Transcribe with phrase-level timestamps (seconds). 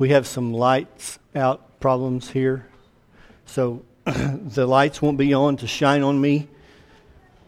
[0.00, 2.66] we have some lights out problems here.
[3.44, 6.48] So the lights won't be on to shine on me,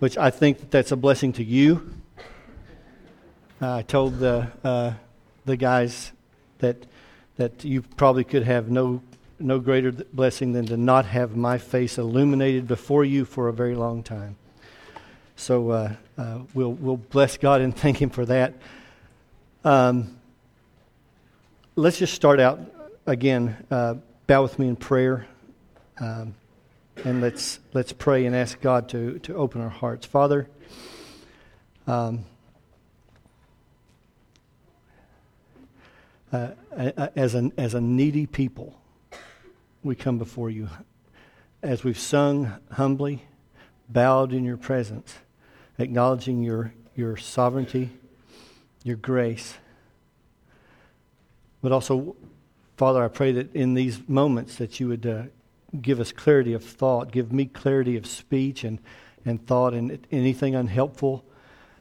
[0.00, 1.94] which I think that that's a blessing to you.
[3.60, 4.92] Uh, I told the, uh,
[5.46, 6.12] the guys
[6.58, 6.76] that,
[7.38, 9.00] that you probably could have no,
[9.39, 13.75] no greater blessing than to not have my face illuminated before you for a very
[13.75, 14.37] long time.
[15.37, 18.53] So uh, uh we'll, we'll bless God and thank Him for that.
[19.64, 20.19] Um,
[21.77, 22.61] let's just start out
[23.07, 23.57] again.
[23.70, 23.95] Uh,
[24.27, 25.27] bow with me in prayer.
[25.98, 26.34] Um,
[27.05, 30.48] and let's let's pray and ask God to to open our hearts, Father.
[31.87, 32.24] Um,
[36.30, 36.50] uh,
[37.16, 38.78] as a as a needy people,
[39.83, 40.69] we come before you,
[41.62, 43.25] as we've sung humbly,
[43.89, 45.14] bowed in your presence,
[45.78, 47.91] acknowledging your your sovereignty,
[48.84, 49.55] your grace.
[51.62, 52.16] But also,
[52.77, 55.23] Father, I pray that in these moments that you would uh,
[55.80, 58.81] give us clarity of thought, give me clarity of speech and,
[59.25, 61.25] and thought, and anything unhelpful,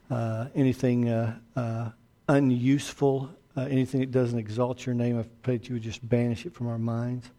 [0.09, 1.89] uh, anything uh, uh,
[2.29, 6.45] unuseful, uh, anything that doesn't exalt your name, I pray that you would just banish
[6.45, 7.29] it from our minds.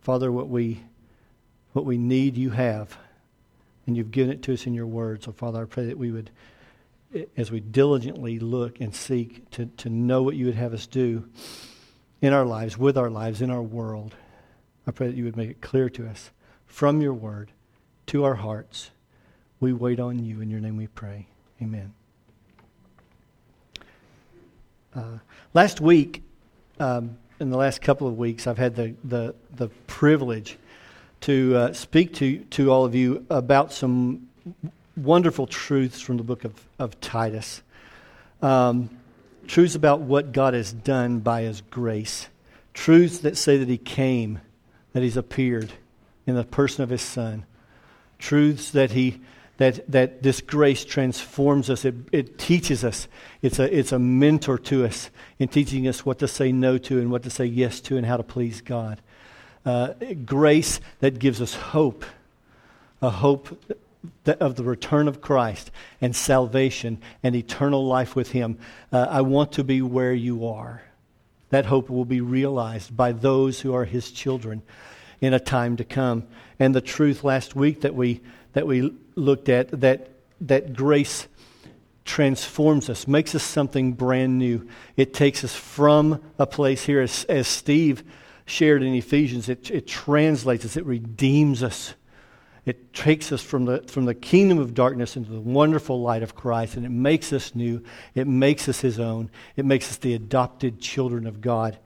[0.00, 0.80] Father, what we,
[1.74, 2.96] what we need, you have,
[3.86, 5.22] and you've given it to us in your word.
[5.22, 6.30] So, Father, I pray that we would,
[7.36, 11.28] as we diligently look and seek to, to know what you would have us do,
[12.20, 14.14] in our lives, with our lives, in our world.
[14.86, 16.30] I pray that you would make it clear to us
[16.66, 17.52] from your word
[18.06, 18.90] to our hearts.
[19.60, 20.40] We wait on you.
[20.40, 21.26] In your name we pray.
[21.62, 21.92] Amen.
[24.94, 25.18] Uh,
[25.54, 26.22] last week,
[26.80, 30.58] um, in the last couple of weeks, I've had the, the, the privilege
[31.22, 34.28] to uh, speak to, to all of you about some
[35.02, 37.62] wonderful truths from the book of, of Titus.
[38.42, 38.90] Um,
[39.46, 42.28] truths about what God has done by His grace,
[42.74, 44.40] truths that say that He came,
[44.92, 45.72] that He's appeared
[46.26, 47.46] in the person of His Son,
[48.18, 49.20] truths that He
[49.58, 51.84] that, that this grace transforms us.
[51.84, 53.08] It, it teaches us.
[53.42, 56.98] It's a, it's a mentor to us in teaching us what to say no to
[57.00, 59.00] and what to say yes to and how to please God.
[59.66, 59.94] Uh,
[60.24, 62.04] grace that gives us hope,
[63.02, 63.60] a hope
[64.26, 65.70] of the return of Christ
[66.00, 68.58] and salvation and eternal life with Him.
[68.92, 70.82] Uh, I want to be where you are.
[71.50, 74.62] That hope will be realized by those who are His children
[75.20, 76.26] in a time to come.
[76.58, 78.20] And the truth last week that we,
[78.52, 80.10] that we looked at, that,
[80.42, 81.26] that grace
[82.04, 84.66] transforms us, makes us something brand new.
[84.96, 88.02] It takes us from a place here, as, as Steve
[88.46, 91.94] shared in Ephesians, it, it translates us, it redeems us
[92.68, 96.34] it takes us from the, from the kingdom of darkness into the wonderful light of
[96.34, 97.82] Christ, and it makes us new.
[98.14, 99.30] It makes us His own.
[99.56, 101.78] It makes us the adopted children of God.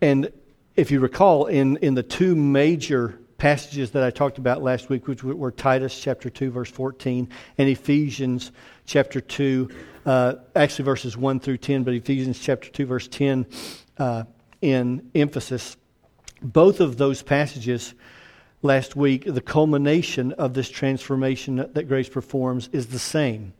[0.00, 0.32] And
[0.76, 5.08] if you recall, in, in the two major passages that I talked about last week,
[5.08, 8.52] which were Titus chapter 2, verse 14, and Ephesians
[8.86, 9.68] chapter 2,
[10.06, 13.46] uh, actually verses 1 through 10, but Ephesians chapter 2, verse 10
[13.98, 14.24] uh,
[14.60, 15.76] in emphasis,
[16.40, 17.94] both of those passages
[18.62, 23.52] last week, the culmination of this transformation that grace performs is the same.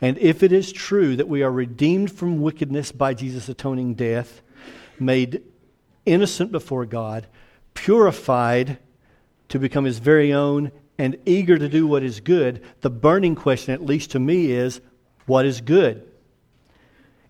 [0.00, 4.42] And if it is true that we are redeemed from wickedness by Jesus' atoning death,
[4.98, 5.42] made
[6.04, 7.26] innocent before God,
[7.74, 8.78] purified
[9.48, 13.74] to become his very own, and eager to do what is good, the burning question,
[13.74, 14.80] at least to me, is
[15.26, 16.06] what is good?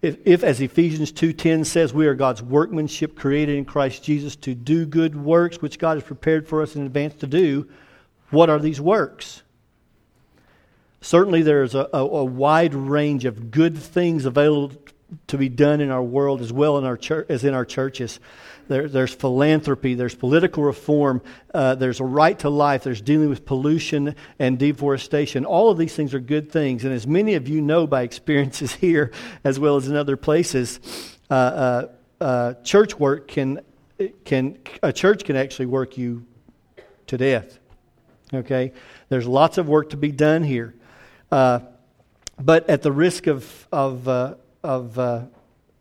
[0.04, 4.54] If, if, as Ephesians 2.10 says, we are God's workmanship created in Christ Jesus to
[4.54, 7.66] do good works, which God has prepared for us in advance to do,
[8.28, 9.42] what are these works?
[11.00, 14.72] Certainly there is a, a, a wide range of good things available
[15.28, 18.20] to be done in our world as well in our church, as in our churches.
[18.68, 23.44] There, there's philanthropy, there's political reform, uh, there's a right to life, there's dealing with
[23.44, 25.44] pollution and deforestation.
[25.44, 26.84] All of these things are good things.
[26.84, 29.12] And as many of you know by experiences here
[29.44, 30.80] as well as in other places,
[31.30, 31.88] uh, uh,
[32.20, 33.60] uh church work can,
[34.24, 36.26] can, a church can actually work you
[37.06, 37.58] to death.
[38.32, 38.72] Okay?
[39.10, 40.74] There's lots of work to be done here.
[41.30, 41.60] Uh,
[42.40, 45.30] but at the risk of, of, uh, of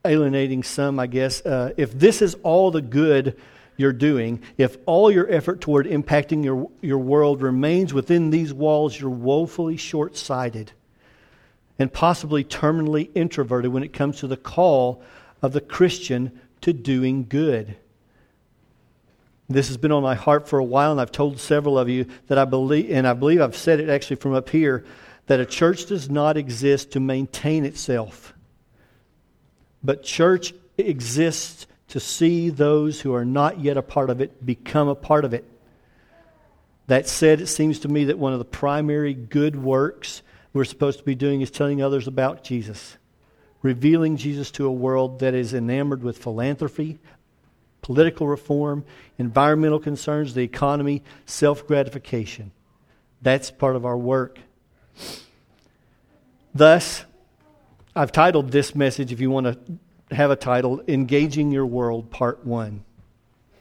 [0.05, 1.45] alienating some, I guess.
[1.45, 3.39] Uh, if this is all the good
[3.77, 8.99] you're doing, if all your effort toward impacting your, your world remains within these walls,
[8.99, 10.71] you're woefully short sighted
[11.79, 15.01] and possibly terminally introverted when it comes to the call
[15.41, 17.75] of the Christian to doing good.
[19.49, 22.07] This has been on my heart for a while, and I've told several of you
[22.27, 24.85] that I believe, and I believe I've said it actually from up here,
[25.27, 28.32] that a church does not exist to maintain itself
[29.83, 34.87] but church exists to see those who are not yet a part of it become
[34.87, 35.45] a part of it.
[36.87, 40.21] That said, it seems to me that one of the primary good works
[40.53, 42.97] we're supposed to be doing is telling others about Jesus,
[43.61, 46.99] revealing Jesus to a world that is enamored with philanthropy,
[47.81, 48.85] political reform,
[49.17, 52.51] environmental concerns, the economy, self gratification.
[53.21, 54.39] That's part of our work.
[56.53, 57.05] Thus,
[57.95, 62.43] I've titled this message, if you want to have a title, Engaging Your World, Part
[62.43, 62.83] 1.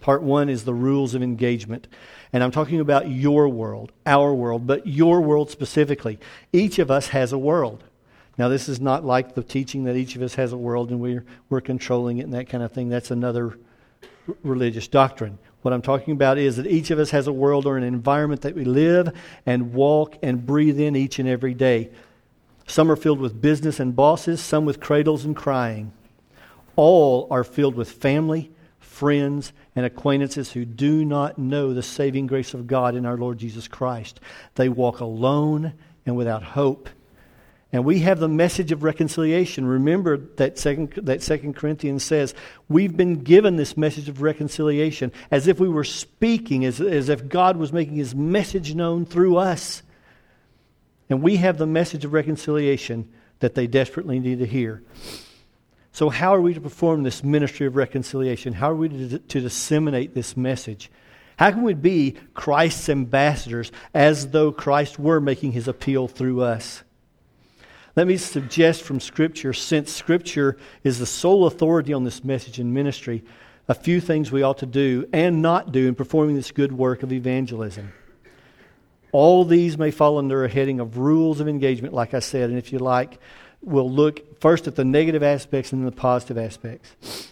[0.01, 1.87] Part 1 is the rules of engagement.
[2.33, 6.19] And I'm talking about your world, our world, but your world specifically.
[6.51, 7.85] Each of us has a world.
[8.39, 10.99] Now, this is not like the teaching that each of us has a world and
[10.99, 12.89] we're, we're controlling it and that kind of thing.
[12.89, 13.59] That's another
[14.43, 15.39] religious doctrine.
[15.61, 18.41] What I'm talking about is that each of us has a world or an environment
[18.41, 19.15] that we live
[19.45, 21.91] and walk and breathe in each and every day.
[22.67, 25.93] Some are filled with business and bosses, some with cradles and crying.
[26.77, 32.55] All are filled with family, friends, and acquaintances who do not know the saving grace
[32.55, 34.21] of God in our Lord Jesus Christ.
[34.55, 35.75] They walk alone
[36.07, 36.89] and without hope.
[37.75, 39.67] And we have the message of reconciliation.
[39.67, 42.35] Remember that second, that second Corinthians says,
[42.69, 47.29] we've been given this message of reconciliation as if we were speaking, as, as if
[47.31, 49.83] God was making his message known through us.
[51.09, 53.09] And we have the message of reconciliation
[53.41, 54.83] that they desperately need to hear.
[55.93, 58.55] So, how are we to perform this ministry of reconciliation?
[58.55, 60.91] How are we to, to disseminate this message?
[61.37, 66.83] How can we be Christ's ambassadors as though Christ were making his appeal through us?
[67.95, 72.73] Let me suggest from Scripture, since Scripture is the sole authority on this message and
[72.73, 73.23] ministry,
[73.69, 77.03] a few things we ought to do and not do in performing this good work
[77.03, 77.93] of evangelism.
[79.13, 82.59] All these may fall under a heading of rules of engagement, like I said, and
[82.59, 83.19] if you like,
[83.61, 87.29] we'll look first at the negative aspects and then the positive aspects.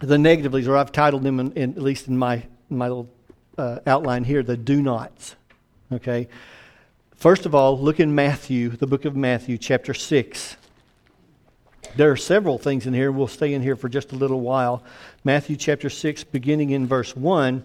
[0.00, 3.10] The negatives, or I've titled them, in, in, at least in my, my little
[3.58, 5.36] uh, outline here, the do nots.
[5.92, 6.28] Okay?
[7.16, 10.56] First of all, look in Matthew, the book of Matthew, chapter 6.
[11.94, 13.12] There are several things in here.
[13.12, 14.82] We'll stay in here for just a little while.
[15.24, 17.62] Matthew chapter 6, beginning in verse 1.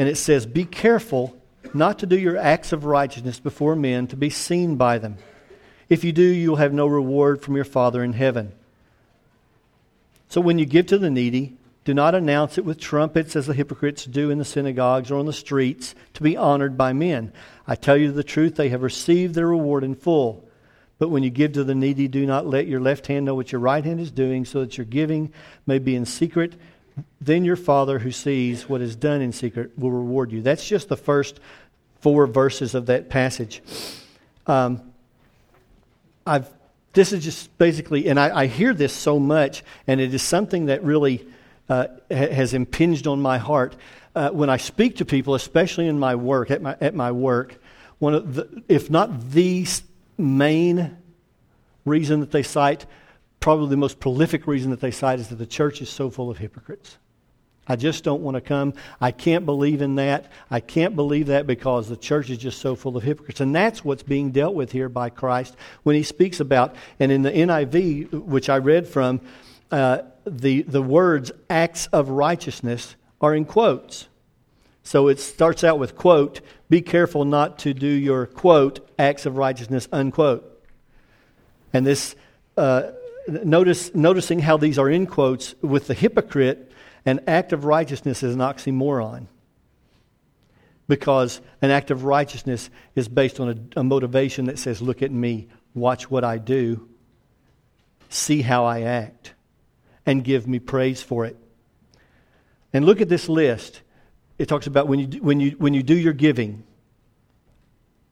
[0.00, 1.36] And it says, Be careful
[1.74, 5.18] not to do your acts of righteousness before men to be seen by them.
[5.90, 8.52] If you do, you'll have no reward from your Father in heaven.
[10.30, 13.52] So when you give to the needy, do not announce it with trumpets as the
[13.52, 17.30] hypocrites do in the synagogues or on the streets to be honored by men.
[17.66, 20.48] I tell you the truth, they have received their reward in full.
[20.98, 23.52] But when you give to the needy, do not let your left hand know what
[23.52, 25.30] your right hand is doing, so that your giving
[25.66, 26.54] may be in secret.
[27.20, 30.42] Then your Father who sees what is done in secret will reward you.
[30.42, 31.40] That's just the first
[32.00, 33.62] four verses of that passage.
[34.46, 34.82] Um,
[36.26, 36.48] I've,
[36.92, 40.66] this is just basically, and I, I hear this so much, and it is something
[40.66, 41.26] that really
[41.68, 43.76] uh, has impinged on my heart.
[44.14, 47.60] Uh, when I speak to people, especially in my work, at my, at my work,
[47.98, 49.66] one of the, if not the
[50.18, 50.96] main
[51.84, 52.86] reason that they cite,
[53.40, 56.30] probably the most prolific reason that they cite is that the church is so full
[56.30, 56.98] of hypocrites.
[57.66, 58.74] I just don't want to come.
[59.00, 60.30] I can't believe in that.
[60.50, 63.40] I can't believe that because the church is just so full of hypocrites.
[63.40, 67.22] And that's what's being dealt with here by Christ when he speaks about, and in
[67.22, 69.20] the NIV, which I read from,
[69.70, 74.08] uh, the, the words acts of righteousness are in quotes.
[74.82, 79.36] So it starts out with, quote, be careful not to do your, quote, acts of
[79.36, 80.46] righteousness, unquote.
[81.72, 82.16] And this,
[82.56, 82.90] uh,
[83.30, 86.72] notice, noticing how these are in quotes, with the hypocrite,
[87.04, 89.26] an act of righteousness is an oxymoron.
[90.88, 95.10] Because an act of righteousness is based on a, a motivation that says, look at
[95.10, 96.88] me, watch what I do,
[98.08, 99.34] see how I act
[100.04, 101.36] and give me praise for it.
[102.72, 103.82] And look at this list.
[104.38, 106.64] It talks about when you, when you, when you do your giving.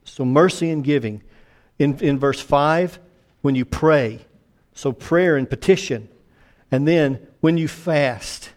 [0.04, 1.22] So, mercy and giving.
[1.78, 2.98] In, in verse 5,
[3.40, 4.24] when you pray.
[4.78, 6.08] So, prayer and petition.
[6.70, 8.50] And then when you fast.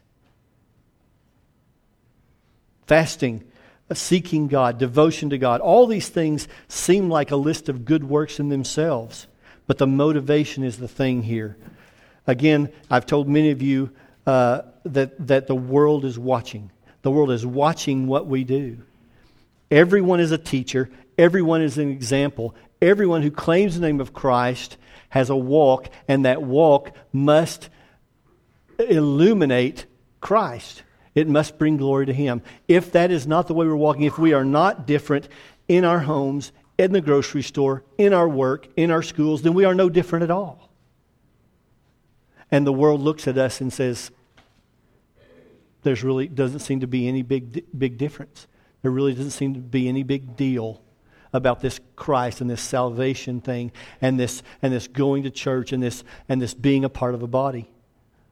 [2.85, 3.43] Fasting,
[3.91, 5.61] seeking God, devotion to God.
[5.61, 9.25] All these things seem like a list of good works in themselves.
[9.65, 11.57] But the motivation is the thing here.
[12.27, 13.89] Again, I've told many of you
[14.27, 16.69] uh, that, that the world is watching.
[17.01, 18.77] The world is watching what we do.
[19.71, 22.53] Everyone is a teacher, everyone is an example.
[22.79, 24.77] Everyone who claims the name of Christ
[25.11, 27.69] has a walk, and that walk must
[28.79, 29.85] illuminate
[30.21, 30.83] Christ.
[31.13, 32.41] It must bring glory to Him.
[32.67, 35.27] If that is not the way we're walking, if we are not different
[35.67, 39.65] in our homes, in the grocery store, in our work, in our schools, then we
[39.65, 40.69] are no different at all.
[42.49, 44.11] And the world looks at us and says,
[45.83, 48.47] there's really doesn't seem to be any big, big difference.
[48.81, 50.81] There really doesn't seem to be any big deal
[51.33, 53.71] about this Christ and this salvation thing
[54.01, 57.23] and this, and this going to church and this, and this being a part of
[57.23, 57.69] a body.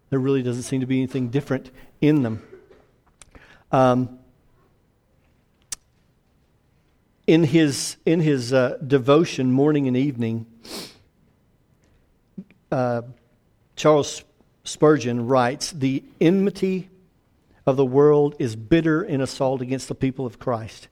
[0.09, 2.41] There really doesn't seem to be anything different in them.
[3.71, 4.19] Um,
[7.27, 10.47] in his, in his uh, devotion, morning and evening,
[12.71, 13.03] uh,
[13.75, 14.23] Charles
[14.63, 16.89] Spurgeon writes The enmity
[17.67, 20.87] of the world is bitter in assault against the people of Christ.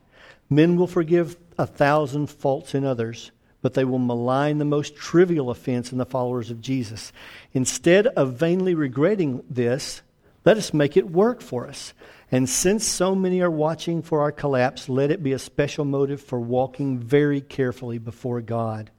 [0.48, 5.50] Men will forgive a thousand faults in others, but they will malign the most trivial
[5.50, 7.12] offense in the followers of Jesus.
[7.54, 10.02] Instead of vainly regretting this,
[10.46, 11.94] let us make it work for us.
[12.32, 16.22] And since so many are watching for our collapse, let it be a special motive
[16.22, 18.92] for walking very carefully before God.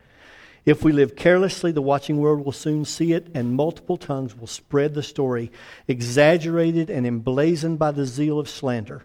[0.64, 4.46] If we live carelessly, the watching world will soon see it, and multiple tongues will
[4.46, 5.50] spread the story,
[5.86, 9.04] exaggerated and emblazoned by the zeal of slander.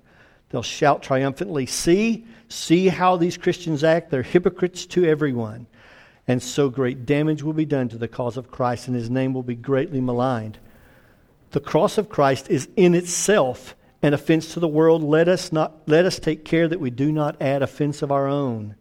[0.54, 4.12] They'll shout triumphantly, See, see how these Christians act.
[4.12, 5.66] They're hypocrites to everyone.
[6.28, 9.34] And so great damage will be done to the cause of Christ, and his name
[9.34, 10.60] will be greatly maligned.
[11.50, 15.88] The cross of Christ is in itself an offense to the world, let us, not,
[15.88, 18.76] let us take care that we do not add offense of our own.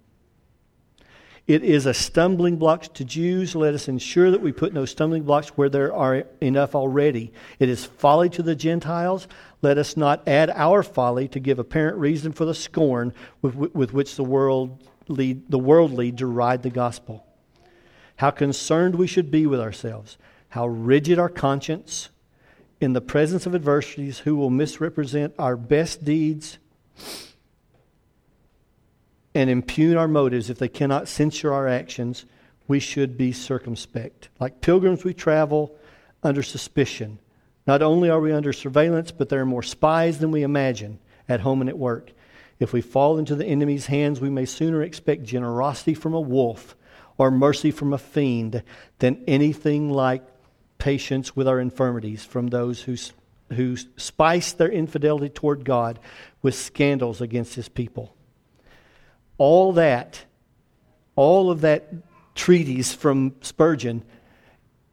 [1.48, 3.56] It is a stumbling block to Jews.
[3.56, 7.32] Let us ensure that we put no stumbling blocks where there are enough already.
[7.58, 9.26] It is folly to the Gentiles.
[9.60, 13.92] Let us not add our folly to give apparent reason for the scorn with, with
[13.92, 17.26] which the, world lead, the worldly deride the gospel.
[18.16, 20.18] How concerned we should be with ourselves,
[20.50, 22.10] how rigid our conscience,
[22.80, 26.58] in the presence of adversities who will misrepresent our best deeds
[29.34, 32.26] and impugn our motives if they cannot censure our actions,
[32.68, 34.28] we should be circumspect.
[34.40, 35.76] Like pilgrims, we travel
[36.22, 37.18] under suspicion.
[37.66, 40.98] Not only are we under surveillance, but there are more spies than we imagine
[41.28, 42.12] at home and at work.
[42.58, 46.76] If we fall into the enemy's hands, we may sooner expect generosity from a wolf
[47.18, 48.62] or mercy from a fiend
[48.98, 50.22] than anything like
[50.78, 52.96] patience with our infirmities from those who,
[53.54, 55.98] who spice their infidelity toward God
[56.40, 58.14] with scandals against his people.
[59.42, 60.24] All that,
[61.16, 61.92] all of that
[62.36, 64.04] treatise from Spurgeon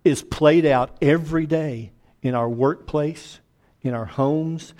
[0.04, 1.92] is played out every day
[2.24, 3.42] in our workplace,
[3.84, 4.74] in our homes,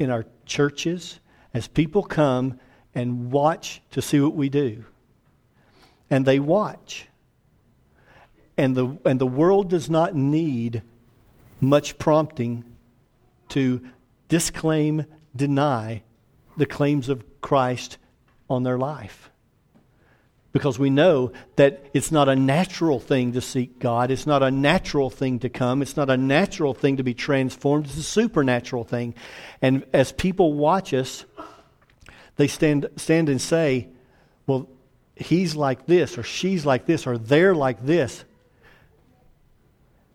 [0.00, 1.20] in our churches,
[1.54, 2.58] as people come
[2.92, 4.84] and watch to see what we do.
[6.10, 7.06] And they watch.
[8.56, 10.82] And the, and the world does not need
[11.60, 12.64] much prompting
[13.50, 13.82] to
[14.28, 15.06] disclaim,
[15.36, 16.02] deny
[16.56, 17.96] the claims of Christ
[18.50, 19.30] on their life.
[20.52, 24.10] Because we know that it's not a natural thing to seek God.
[24.10, 25.80] It's not a natural thing to come.
[25.80, 27.86] It's not a natural thing to be transformed.
[27.86, 29.14] It's a supernatural thing.
[29.62, 31.24] And as people watch us,
[32.34, 33.88] they stand, stand and say,
[34.48, 34.68] well,
[35.14, 38.24] he's like this, or she's like this, or they're like this.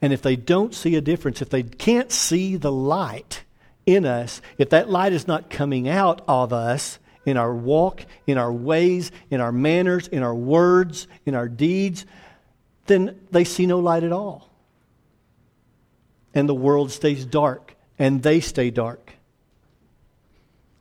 [0.02, 3.44] And if they don't see a difference, if they can't see the light
[3.86, 8.38] in us, if that light is not coming out of us in our walk, in
[8.38, 12.06] our ways, in our manners, in our words, in our deeds,
[12.86, 14.50] then they see no light at all.
[16.34, 19.14] And the world stays dark, and they stay dark.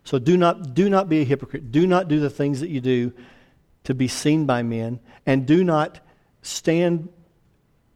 [0.04, 1.72] So do not, do not be a hypocrite.
[1.72, 3.12] Do not do the things that you do
[3.84, 6.00] to be seen by men, and do not
[6.42, 7.08] stand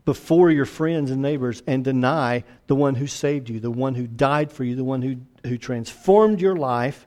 [0.04, 4.06] before your friends and neighbors and deny the one who saved you, the one who
[4.06, 7.06] died for you, the one who, who transformed your life,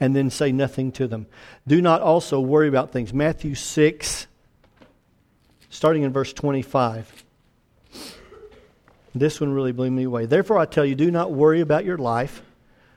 [0.00, 1.26] and then say nothing to them.
[1.66, 3.12] Do not also worry about things.
[3.12, 4.26] Matthew 6,
[5.70, 7.24] starting in verse 25.
[9.14, 10.26] This one really blew me away.
[10.26, 12.42] Therefore, I tell you, do not worry about your life,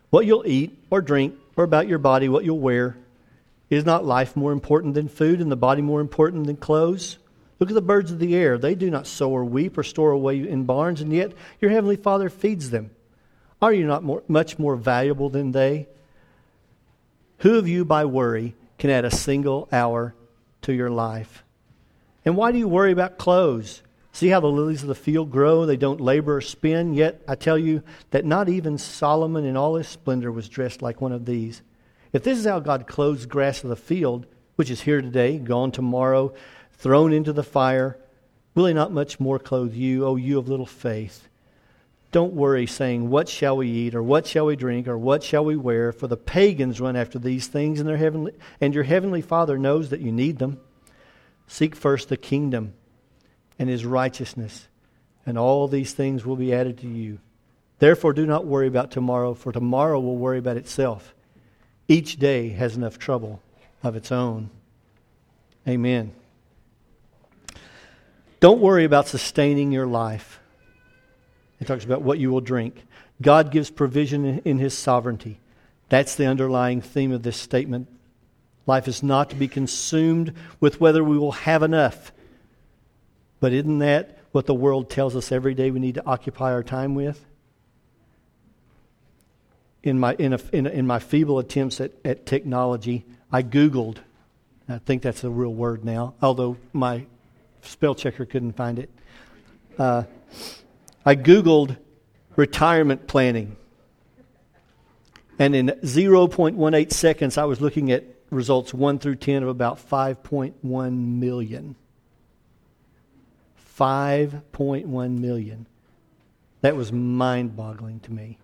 [0.10, 2.98] what you'll eat or drink, or about your body, what you'll wear.
[3.70, 7.18] Is not life more important than food, and the body more important than clothes?
[7.60, 8.58] Look at the birds of the air.
[8.58, 11.32] They do not sow or weep or store away in barns, and yet
[11.62, 12.92] your heavenly Father feeds them.
[13.62, 15.88] Are you not more, much more valuable than they?
[17.42, 20.14] Who of you, by worry, can add a single hour
[20.62, 21.44] to your life?
[22.24, 23.82] And why do you worry about clothes?
[24.12, 25.66] See how the lilies of the field grow?
[25.66, 26.94] They don't labor or spin.
[26.94, 27.82] Yet I tell you
[28.12, 31.64] that not even Solomon in all his splendor was dressed like one of these.
[32.14, 35.72] If this is how God clothes grass of the field, which is here today, gone
[35.72, 36.36] tomorrow,
[36.74, 37.98] thrown into the fire,
[38.54, 41.28] will he not much more clothe you, O you of little faith?
[42.12, 45.46] Don't worry, saying, What shall we eat, or what shall we drink, or what shall
[45.46, 45.94] we wear?
[45.94, 49.90] For the pagans run after these things, and, their heavenly, and your heavenly Father knows
[49.90, 50.60] that you need them.
[51.48, 52.74] Seek first the kingdom
[53.58, 54.68] and his righteousness,
[55.26, 57.20] and all these things will be added to you.
[57.80, 61.16] Therefore, do not worry about tomorrow, for tomorrow will worry about itself.
[61.88, 63.42] Each day has enough trouble
[63.84, 64.50] of its own.
[65.68, 66.14] Amen.
[68.42, 70.41] Don't worry about sustaining your life.
[71.62, 72.84] It talks about what you will drink.
[73.22, 75.40] God gives provision in His sovereignty.
[75.90, 77.88] That's the underlying theme of this statement.
[78.66, 82.12] Life is not to be consumed with whether we will have enough.
[83.40, 86.64] But isn't that what the world tells us every day we need to occupy our
[86.64, 87.24] time with?
[89.84, 93.98] In my, in, a, in, a, in my feeble attempts at, at technology, I Googled,
[94.68, 97.06] I think that's a real word now, although my
[97.62, 98.90] spell checker couldn't find it.
[99.78, 100.04] Uh,
[101.06, 101.78] I Googled
[102.36, 103.58] retirement planning.
[105.40, 110.54] And in 0.18 seconds, I was looking at results 1 through 10 of about 5.1
[111.20, 111.76] million.
[113.78, 115.66] 5.1 million.
[116.62, 118.38] That was mind boggling to me.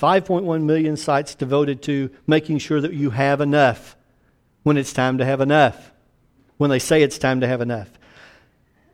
[0.00, 3.96] 5.1 million sites devoted to making sure that you have enough
[4.62, 5.92] when it's time to have enough,
[6.56, 7.90] when they say it's time to have enough.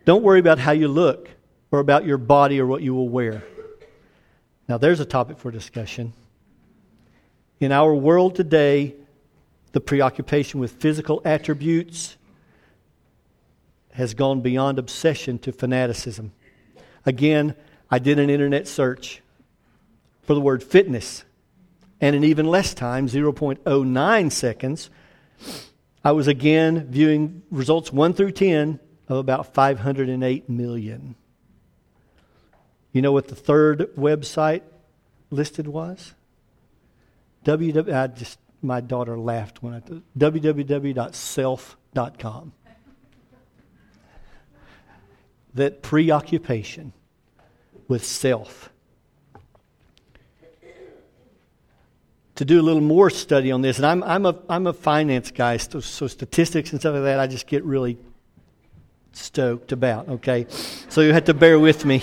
[0.04, 1.28] Don't worry about how you look
[1.74, 3.42] or about your body or what you will wear.
[4.68, 6.12] Now, there's a topic for discussion.
[7.58, 8.94] In our world today,
[9.72, 12.16] the preoccupation with physical attributes
[13.90, 16.30] has gone beyond obsession to fanaticism.
[17.04, 17.56] Again,
[17.90, 19.20] I did an internet search
[20.22, 21.24] for the word fitness,
[22.00, 24.90] and in even less time, 0.09 seconds,
[26.04, 28.78] I was again viewing results 1 through 10
[29.08, 31.16] of about 508 million.
[32.94, 34.62] You know what the third website
[35.30, 36.14] listed was?
[37.44, 37.92] www.
[37.92, 39.80] I just my daughter laughed when I
[40.18, 42.52] www.self.com.
[45.54, 46.94] That preoccupation
[47.86, 48.70] with self.
[52.36, 55.30] To do a little more study on this, and I'm, I'm, a, I'm a finance
[55.30, 57.98] guy, so, so statistics and stuff like that, I just get really
[59.12, 60.46] stoked about, okay?
[60.88, 62.02] So you have to bear with me.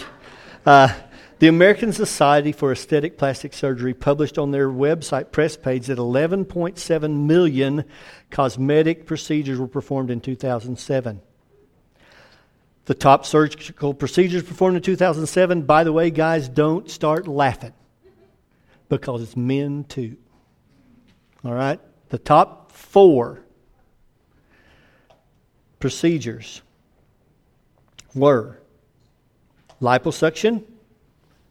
[0.65, 0.93] Uh,
[1.39, 7.26] the American Society for Aesthetic Plastic Surgery published on their website press page that 11.7
[7.26, 7.84] million
[8.30, 11.19] cosmetic procedures were performed in 2007.
[12.86, 17.74] The top surgical procedures performed in 2007, by the way, guys, don't start laughing
[18.88, 20.17] because it's men too.
[21.43, 21.80] All right?
[22.10, 23.39] The top four
[25.80, 26.62] procedures
[28.13, 28.62] were
[29.82, 30.63] liposuction,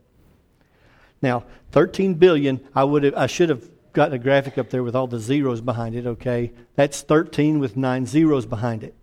[1.21, 4.95] Now, 13 billion, I would have, I should have gotten a graphic up there with
[4.95, 6.51] all the zeros behind it, okay?
[6.75, 8.93] That's 13 with nine zeros behind it.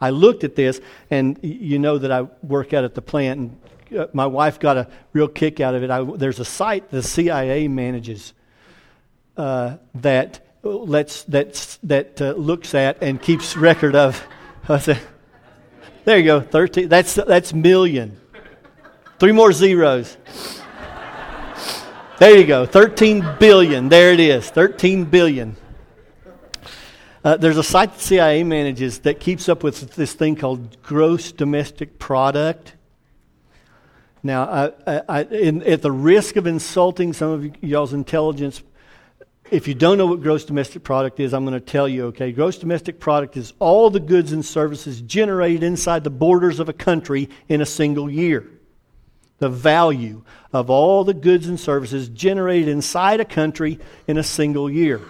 [0.00, 3.98] I looked at this, and you know that I work out at the plant, and
[3.98, 5.90] uh, my wife got a real kick out of it.
[5.90, 8.34] I, there's a site the CIA manages
[9.36, 14.22] uh, that lets that that uh, looks at and keeps record of.
[16.04, 16.88] there you go, thirteen.
[16.88, 18.20] That's that's million.
[19.18, 20.16] Three more zeros.
[22.16, 23.88] There you go, 13 billion.
[23.88, 25.56] There it is, 13 billion.
[27.24, 31.32] Uh, there's a site the CIA manages that keeps up with this thing called gross
[31.32, 32.76] domestic product.
[34.22, 38.62] Now, I, I, in, at the risk of insulting some of y'all's intelligence,
[39.50, 42.30] if you don't know what gross domestic product is, I'm going to tell you, okay?
[42.30, 46.72] Gross domestic product is all the goods and services generated inside the borders of a
[46.72, 48.48] country in a single year
[49.44, 50.22] the value
[50.54, 55.02] of all the goods and services generated inside a country in a single year.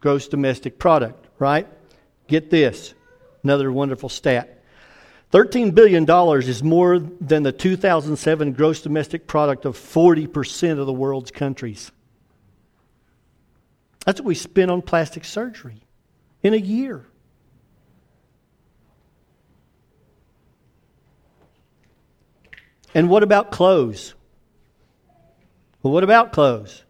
[0.00, 1.68] Gross domestic product, right?
[2.26, 2.94] Get this
[3.44, 4.62] another wonderful stat.
[5.30, 6.08] $13 billion
[6.38, 11.92] is more than the 2007 gross domestic product of 40% of the world's countries.
[14.06, 15.82] That's what we spend on plastic surgery
[16.42, 17.04] in a year.
[22.96, 24.14] And what about clothes?
[25.82, 26.82] Well, what about clothes?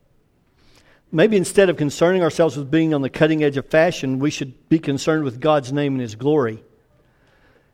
[1.11, 4.69] Maybe instead of concerning ourselves with being on the cutting edge of fashion, we should
[4.69, 6.63] be concerned with God's name and His glory.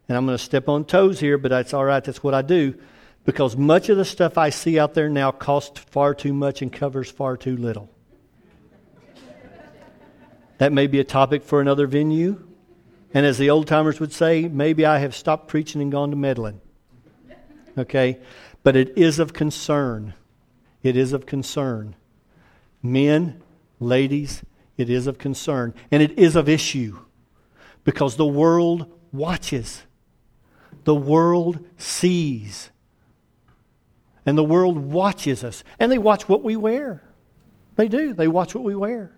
[0.08, 2.02] And I'm going to step on toes here, but that's all right.
[2.02, 2.74] That's what I do.
[3.26, 6.72] Because much of the stuff I see out there now costs far too much and
[6.72, 7.90] covers far too little.
[10.56, 12.42] that may be a topic for another venue.
[13.12, 16.16] And as the old timers would say, maybe I have stopped preaching and gone to
[16.16, 16.62] meddling.
[17.76, 18.18] Okay?
[18.62, 20.14] But it is of concern.
[20.82, 21.94] It is of concern.
[22.82, 23.42] Men,
[23.80, 24.42] ladies,
[24.76, 25.74] it is of concern.
[25.90, 26.98] And it is of issue
[27.84, 29.82] because the world watches
[30.84, 32.70] the world sees.
[34.24, 35.64] And the world watches us.
[35.78, 37.02] And they watch what we wear.
[37.76, 38.12] They do.
[38.14, 39.12] They watch what we wear.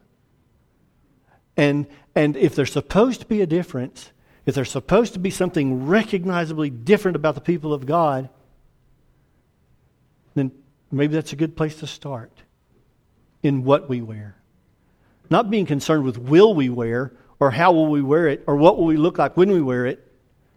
[1.57, 4.13] And, and if there's supposed to be a difference,
[4.47, 8.29] if there's supposed to be something recognizably different about the people of God,
[10.35, 10.53] then
[10.91, 12.31] maybe that's a good place to start
[13.43, 14.37] in what we wear.
[15.31, 18.79] Not being concerned with will we wear, or how will we wear it, or what
[18.79, 20.13] will we look like when we wear it,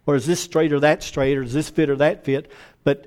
[0.06, 2.50] or is this straight or that straight, or is this fit or that fit?
[2.84, 3.06] But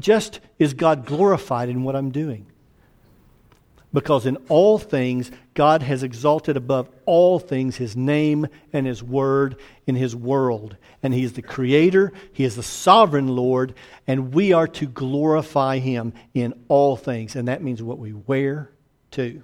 [0.00, 2.46] just is God glorified in what I'm doing?
[3.92, 9.56] Because in all things, God has exalted above all things His name and His word
[9.86, 10.76] in His world.
[11.02, 13.74] And He is the Creator, He is the sovereign Lord,
[14.06, 17.36] and we are to glorify Him in all things.
[17.36, 18.70] And that means what we wear
[19.10, 19.42] too.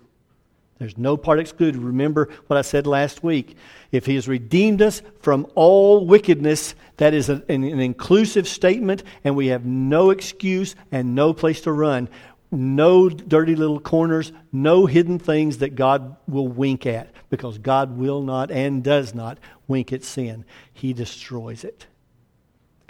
[0.83, 1.81] There's no part excluded.
[1.81, 3.57] Remember what I said last week.
[3.93, 9.37] If He has redeemed us from all wickedness, that is an, an, inclusive statement, and
[9.37, 12.09] we have no excuse and no place to run.
[12.55, 18.23] No dirty little corners, no hidden things that God will wink at, because God will
[18.23, 20.45] not and does not wink at sin.
[20.71, 21.87] He destroys it.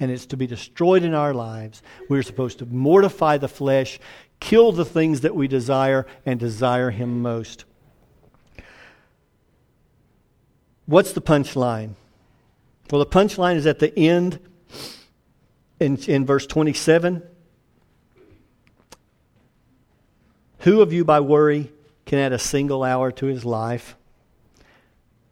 [0.01, 1.81] And it's to be destroyed in our lives.
[2.09, 4.01] We're supposed to mortify the flesh,
[4.41, 7.65] kill the things that we desire, and desire Him most.
[10.87, 11.95] What's the punchline?
[12.91, 14.41] Well, the punchline is at the end
[15.79, 17.23] in, in verse 27.
[20.63, 21.73] Who of you by worry
[22.07, 23.97] can add a single hour to his life?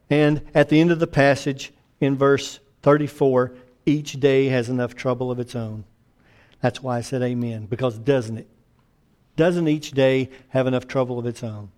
[0.08, 3.52] And at the end of the passage in verse 34,
[3.86, 5.84] each day has enough trouble of its own.
[6.60, 8.48] That's why I said amen, because doesn't it?
[9.36, 11.70] Doesn't each day have enough trouble of its own?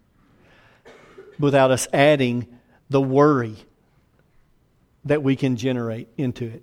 [1.39, 2.47] Without us adding
[2.89, 3.57] the worry
[5.05, 6.63] that we can generate into it.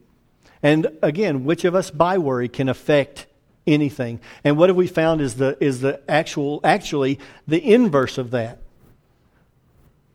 [0.63, 3.27] And again, which of us by worry can affect
[3.73, 4.19] anything?
[4.43, 8.59] And what have we found is the, is the actual, actually the inverse of that.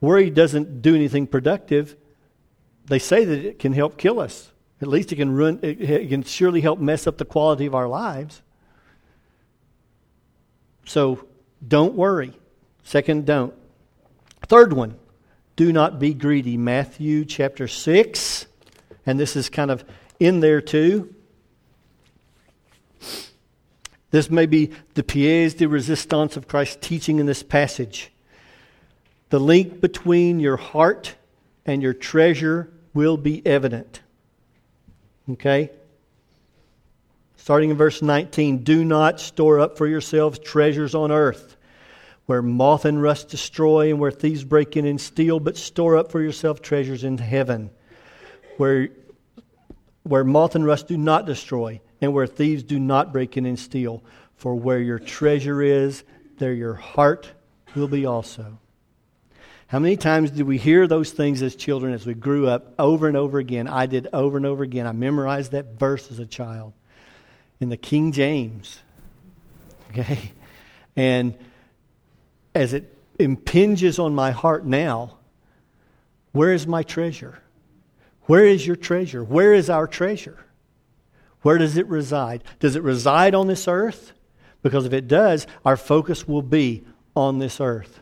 [0.01, 1.97] Worry doesn't do anything productive.
[2.87, 4.51] They say that it can help kill us.
[4.83, 7.89] At least it can run, it can surely help mess up the quality of our
[7.89, 8.43] lives.
[10.85, 11.27] So
[11.67, 12.35] don't worry.
[12.83, 13.55] Second, don't.
[14.47, 14.97] Third one,
[15.57, 16.59] do not be greedy.
[16.59, 18.47] Matthew chapter 6,
[19.07, 19.85] and this is kind of
[20.21, 21.14] in there too.
[24.15, 28.13] This may be the pièce de résistance of Christ's teaching in this passage.
[29.31, 31.17] The link between your heart
[31.67, 34.03] and your treasure will be evident.
[35.29, 35.73] Okay?
[37.35, 41.57] Starting in verse 19 Do not store up for yourselves treasures on earth
[42.27, 46.13] where moth and rust destroy and where thieves break in and steal, but store up
[46.13, 47.69] for yourself treasures in heaven,
[48.59, 48.91] where,
[50.05, 53.59] where moth and rust do not destroy and where thieves do not break in and
[53.59, 54.03] steal.
[54.37, 56.05] For where your treasure is,
[56.39, 57.31] there your heart
[57.75, 58.59] will be also.
[59.67, 63.09] How many times did we hear those things as children as we grew up over
[63.09, 63.67] and over again?
[63.67, 64.87] I did over and over again.
[64.87, 66.75] I memorized that verse as a child
[67.61, 68.79] in the King James.
[69.91, 70.33] Okay?
[70.97, 71.35] And
[72.55, 75.17] as it impinges on my heart now,
[76.33, 77.39] where is my treasure?
[78.23, 79.25] Where is your treasure?
[79.25, 80.44] Where is our treasure?
[81.45, 82.43] Where does it reside?
[82.59, 84.15] Does it reside on this earth?
[84.63, 88.01] Because if it does, our focus will be on this earth.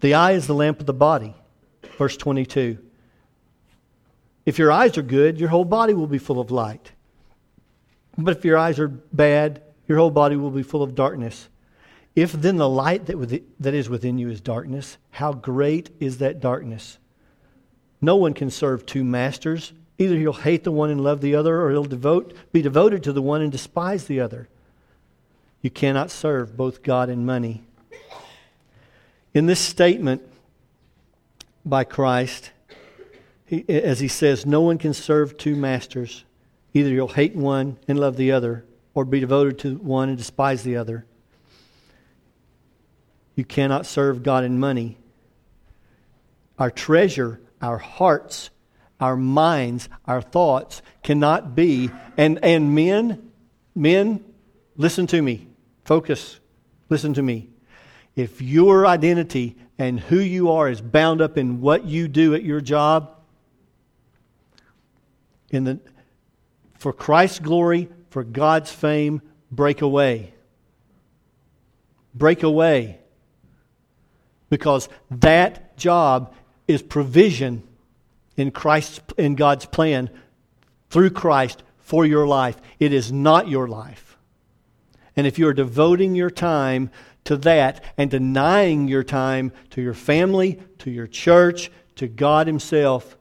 [0.00, 1.34] The eye is the lamp of the body.
[1.96, 2.76] Verse 22.
[4.44, 6.92] If your eyes are good, your whole body will be full of light.
[8.18, 11.48] But if your eyes are bad, your whole body will be full of darkness.
[12.14, 16.38] If then the light that, that is within you is darkness, how great is that
[16.40, 16.98] darkness?
[18.00, 19.72] No one can serve two masters.
[19.98, 23.12] Either he'll hate the one and love the other, or he'll devote, be devoted to
[23.12, 24.48] the one and despise the other.
[25.62, 27.62] You cannot serve both God and money.
[29.32, 30.22] In this statement
[31.64, 32.50] by Christ,
[33.46, 36.24] he, as he says, no one can serve two masters.
[36.74, 40.62] Either you'll hate one and love the other, or be devoted to one and despise
[40.62, 41.06] the other.
[43.34, 44.96] You cannot serve God and money.
[46.58, 48.50] Our treasure, our hearts,
[49.00, 51.90] our minds, our thoughts cannot be.
[52.16, 53.30] And, and men,
[53.74, 54.24] men,
[54.76, 55.46] listen to me.
[55.84, 56.40] Focus.
[56.88, 57.48] Listen to me.
[58.14, 62.42] If your identity and who you are is bound up in what you do at
[62.42, 63.12] your job,
[65.50, 65.80] in the,
[66.78, 70.32] for Christ's glory, for God's fame, break away.
[72.14, 72.98] Break away.
[74.48, 76.34] Because that job
[76.68, 77.62] is provision
[78.36, 80.10] in Christ's in God's plan
[80.90, 82.60] through Christ for your life.
[82.78, 84.18] It is not your life.
[85.14, 86.90] And if you're devoting your time
[87.24, 93.16] to that and denying your time to your family, to your church, to God Himself,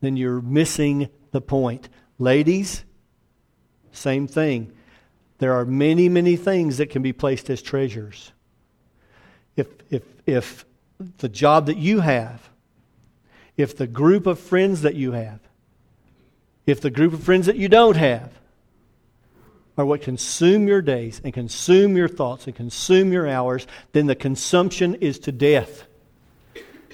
[0.00, 1.88] then you're missing the point.
[2.18, 2.84] Ladies,
[3.90, 4.72] same thing.
[5.38, 8.32] There are many, many things that can be placed as treasures.
[9.56, 10.64] If, if, if
[11.18, 12.50] the job that you have
[13.56, 15.40] if the group of friends that you have,
[16.66, 18.32] if the group of friends that you don't have,
[19.76, 24.14] are what consume your days and consume your thoughts and consume your hours, then the
[24.14, 25.84] consumption is to death.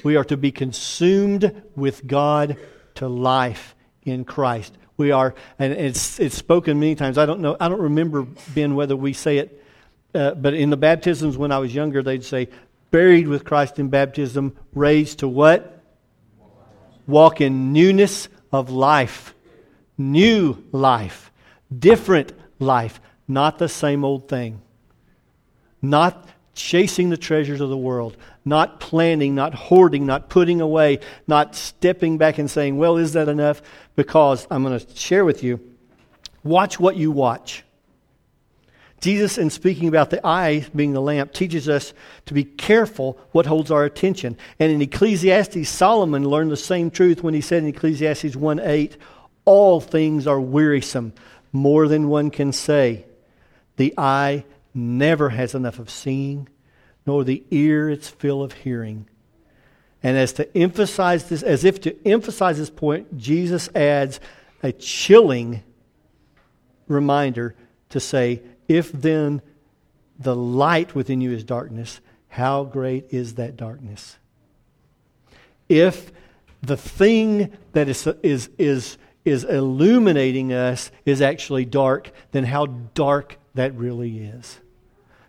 [0.05, 2.57] We are to be consumed with God
[2.97, 4.77] to life in Christ.
[4.97, 7.19] We are, and it's, it's spoken many times.
[7.19, 8.23] I don't know, I don't remember,
[8.55, 9.65] Ben, whether we say it,
[10.15, 12.49] uh, but in the baptisms when I was younger, they'd say,
[12.91, 15.79] buried with Christ in baptism, raised to what?
[17.09, 19.35] walk in newness of life.
[19.97, 21.33] New life.
[21.77, 23.01] Different life.
[23.27, 24.63] Not the same old thing.
[25.83, 28.17] Not chasing the treasures of the world.
[28.45, 33.29] Not planning, not hoarding, not putting away, not stepping back and saying, well, is that
[33.29, 33.63] enough?
[33.97, 35.61] Because I'm going to share with you
[36.45, 37.65] watch what you watch.
[39.01, 41.93] Jesus, in speaking about the eye being the lamp, teaches us
[42.27, 44.37] to be careful what holds our attention.
[44.59, 48.97] And in Ecclesiastes, Solomon learned the same truth when he said in Ecclesiastes 1 8,
[49.45, 51.13] All things are wearisome,
[51.53, 53.07] more than one can say.
[53.77, 56.49] The eye never has enough of seeing,
[57.07, 59.09] nor the ear its fill of hearing.
[60.03, 64.19] And as to emphasize this, as if to emphasize this point, Jesus adds
[64.63, 65.63] a chilling
[66.89, 67.55] reminder
[67.91, 69.43] to say, if then
[70.19, 74.19] the light within you is darkness, how great is that darkness?
[75.69, 76.13] If
[76.63, 83.39] the thing that is, is, is, is illuminating us is actually dark, then how dark
[83.55, 84.59] that really is.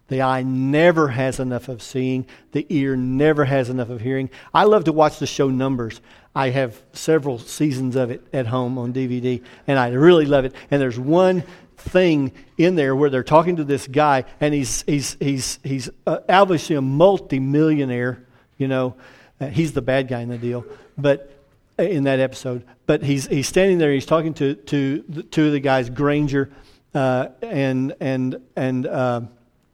[0.08, 2.26] The eye never has enough of seeing.
[2.52, 4.32] The ear never has enough of hearing.
[4.54, 6.02] I love to watch the show Numbers.
[6.36, 10.56] I have several seasons of it at home on DVD, and I really love it.
[10.72, 11.44] And there's one
[11.80, 16.20] thing in there where they're talking to this guy, and he's he's he's he's uh,
[16.28, 18.26] obviously a multi-millionaire.
[18.58, 18.96] You know,
[19.40, 20.66] uh, he's the bad guy in the deal,
[20.98, 21.32] but
[21.80, 23.92] uh, in that episode, but he's he's standing there.
[23.92, 26.52] He's talking to to the, two of the guys, Granger
[26.94, 29.22] uh, and and and uh,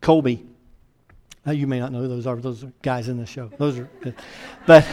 [0.02, 0.46] Colby.
[1.46, 2.36] Now, you may not know who those are.
[2.38, 3.52] Those are guys in the show.
[3.58, 3.90] Those are,
[4.66, 4.86] but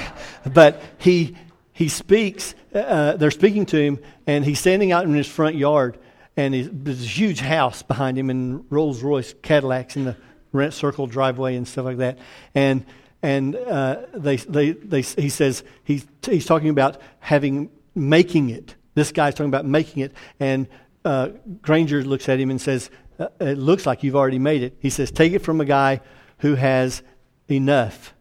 [0.53, 1.37] but he
[1.72, 2.55] he speaks.
[2.72, 5.98] they're speaking to him, and he's standing out in his front yard
[6.37, 10.16] and there's a huge house behind him and Rolls Royce Cadillacs in the
[10.53, 12.18] rent circle driveway and stuff like that.
[12.55, 12.85] And
[13.23, 18.75] and uh, they, they, they, he says he's, he's talking about having making it.
[18.95, 20.66] This guy's talking about making it, and
[21.05, 21.29] uh,
[21.62, 24.90] Granger looks at him and says, uh, "It looks like you've already made it." He
[24.90, 26.01] says, "Take it from a guy
[26.38, 27.03] who has
[27.49, 28.12] enough.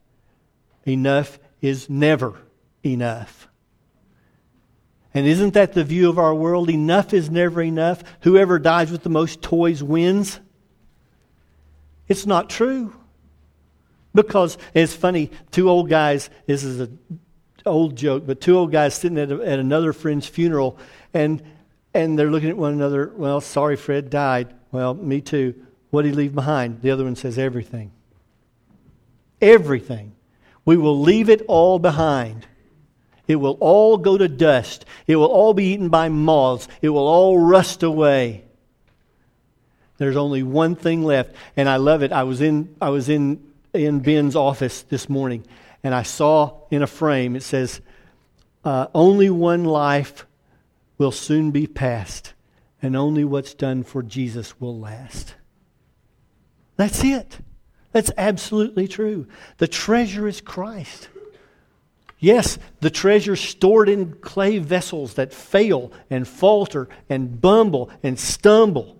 [0.85, 2.37] Enough is never
[2.85, 3.49] enough."
[5.13, 6.69] And isn't that the view of our world?
[6.69, 8.03] Enough is never enough.
[8.21, 10.39] Whoever dies with the most toys wins.
[12.07, 12.93] It's not true.
[14.13, 16.99] Because it's funny, two old guys, this is an
[17.65, 20.77] old joke, but two old guys sitting at, a, at another friend's funeral,
[21.13, 21.41] and,
[21.93, 23.11] and they're looking at one another.
[23.15, 24.53] Well, sorry, Fred died.
[24.71, 25.55] Well, me too.
[25.89, 26.81] What did he leave behind?
[26.81, 27.91] The other one says everything.
[29.41, 30.13] Everything.
[30.65, 32.47] We will leave it all behind.
[33.27, 34.85] It will all go to dust.
[35.07, 36.67] It will all be eaten by moths.
[36.81, 38.43] It will all rust away.
[39.97, 42.11] There's only one thing left, and I love it.
[42.11, 43.39] I was in I was in
[43.73, 45.45] in Ben's office this morning,
[45.83, 47.81] and I saw in a frame it says,
[48.63, 50.25] uh, only one life
[50.97, 52.33] will soon be passed,
[52.81, 55.35] and only what's done for Jesus will last.
[56.77, 57.39] That's it.
[57.91, 59.27] That's absolutely true.
[59.57, 61.09] The treasure is Christ.
[62.21, 68.95] Yes, the treasure stored in clay vessels that fail and falter and bumble and stumble.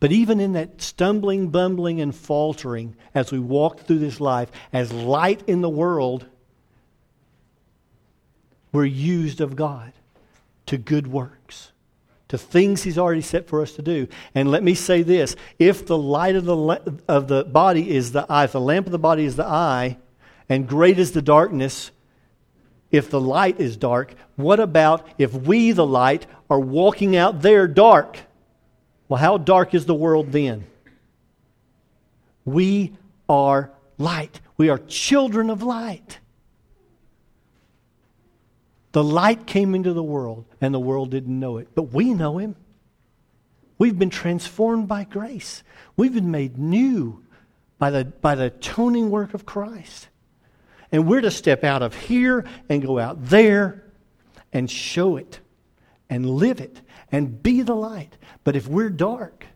[0.00, 4.94] But even in that stumbling, bumbling, and faltering, as we walk through this life, as
[4.94, 6.26] light in the world,
[8.72, 9.92] we're used of God
[10.66, 11.70] to good works,
[12.28, 14.08] to things He's already set for us to do.
[14.34, 18.24] And let me say this if the light of the, of the body is the
[18.30, 19.98] eye, if the lamp of the body is the eye,
[20.52, 21.90] and great is the darkness
[22.90, 24.14] if the light is dark.
[24.36, 28.18] What about if we, the light, are walking out there dark?
[29.08, 30.66] Well, how dark is the world then?
[32.44, 32.92] We
[33.30, 34.42] are light.
[34.58, 36.18] We are children of light.
[38.92, 41.68] The light came into the world, and the world didn't know it.
[41.74, 42.56] But we know him.
[43.78, 45.62] We've been transformed by grace.
[45.96, 47.24] We've been made new
[47.78, 50.08] by the, by the atoning work of Christ.
[50.92, 53.82] And we're to step out of here and go out there
[54.52, 55.40] and show it
[56.10, 58.16] and live it and be the light.
[58.44, 59.46] But if we're dark,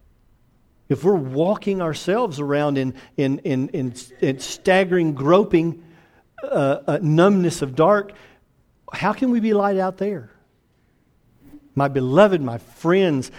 [0.89, 5.85] if we're walking ourselves around in, in, in, in, in staggering, groping
[6.43, 8.13] uh, uh, numbness of dark,
[8.93, 10.31] how can we be light out there?
[11.75, 13.31] My beloved, my friends,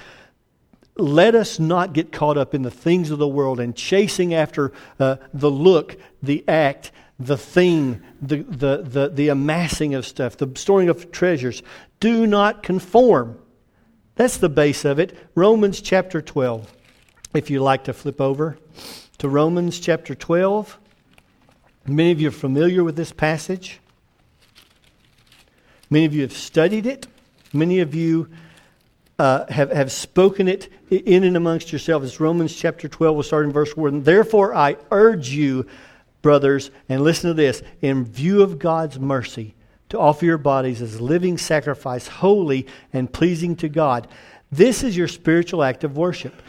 [0.95, 4.73] let us not get caught up in the things of the world and chasing after
[4.99, 10.51] uh, the look, the act, the thing, the, the, the, the amassing of stuff, the
[10.55, 11.63] storing of treasures.
[11.99, 13.39] Do not conform.
[14.15, 15.17] That's the base of it.
[15.35, 16.73] Romans chapter 12.
[17.33, 18.57] If you like to flip over
[19.17, 20.79] to Romans chapter 12.
[21.87, 23.79] Many of you are familiar with this passage.
[25.89, 27.07] Many of you have studied it.
[27.53, 28.29] Many of you
[29.17, 32.07] uh, have, have spoken it in and amongst yourselves.
[32.07, 33.15] It's Romans chapter 12.
[33.15, 34.03] We'll start in verse 1.
[34.03, 35.65] Therefore, I urge you,
[36.21, 39.55] brothers, and listen to this in view of God's mercy,
[39.89, 44.07] to offer your bodies as living sacrifice, holy and pleasing to God.
[44.51, 46.41] This is your spiritual act of worship.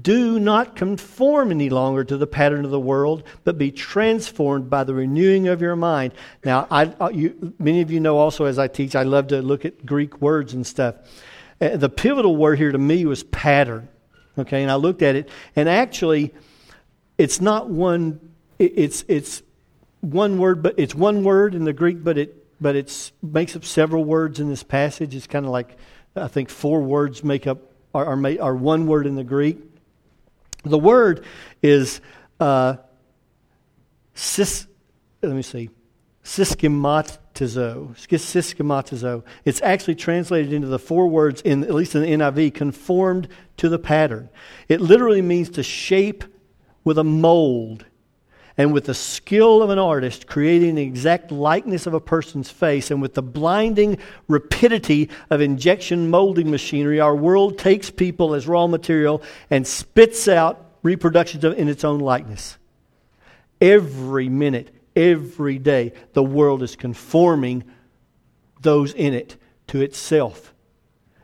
[0.00, 4.84] Do not conform any longer to the pattern of the world, but be transformed by
[4.84, 6.14] the renewing of your mind.
[6.42, 9.42] Now, I, uh, you, many of you know also as I teach, I love to
[9.42, 10.94] look at Greek words and stuff.
[11.60, 13.88] Uh, the pivotal word here to me was pattern.
[14.38, 16.34] Okay, and I looked at it, and actually,
[17.18, 18.33] it's not one.
[18.58, 19.42] It, it's it's
[20.00, 23.64] one word, but it's one word in the Greek, but it but it makes up
[23.64, 25.14] several words in this passage.
[25.14, 25.76] It's kind of like
[26.16, 27.58] I think four words make up
[27.94, 29.58] are, are, are one word in the Greek.
[30.64, 31.24] The word
[31.62, 32.00] is
[32.40, 32.76] uh,
[34.14, 34.66] sis,
[35.22, 35.70] let me see,
[36.24, 37.94] syschematizo.
[37.96, 39.24] Syschematizo.
[39.44, 43.68] It's actually translated into the four words, in, at least in the NIV, conformed to
[43.68, 44.30] the pattern.
[44.68, 46.24] It literally means to shape
[46.82, 47.84] with a mold
[48.56, 52.90] and with the skill of an artist creating an exact likeness of a person's face,
[52.90, 58.66] and with the blinding rapidity of injection molding machinery, our world takes people as raw
[58.66, 62.58] material and spits out reproductions in its own likeness.
[63.60, 67.64] Every minute, every day, the world is conforming
[68.60, 69.36] those in it
[69.68, 70.52] to itself.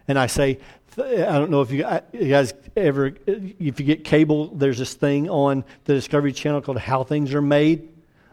[0.09, 0.59] And I say,
[1.05, 5.65] I don't know if you, guys ever, if you get cable, there's this thing on
[5.85, 7.89] the Discovery Channel called How Things Are Made.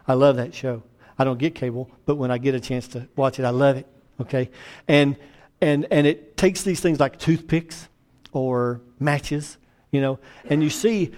[0.06, 0.82] I love that show.
[1.18, 3.76] I don't get cable, but when I get a chance to watch it, I love
[3.76, 3.86] it.
[4.20, 4.50] Okay,
[4.86, 5.16] and
[5.60, 7.88] and and it takes these things like toothpicks
[8.32, 9.58] or matches,
[9.90, 11.12] you know, and you see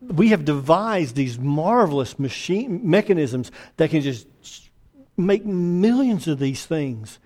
[0.00, 4.26] we have devised these marvelous machine mechanisms that can just
[5.16, 7.18] make millions of these things,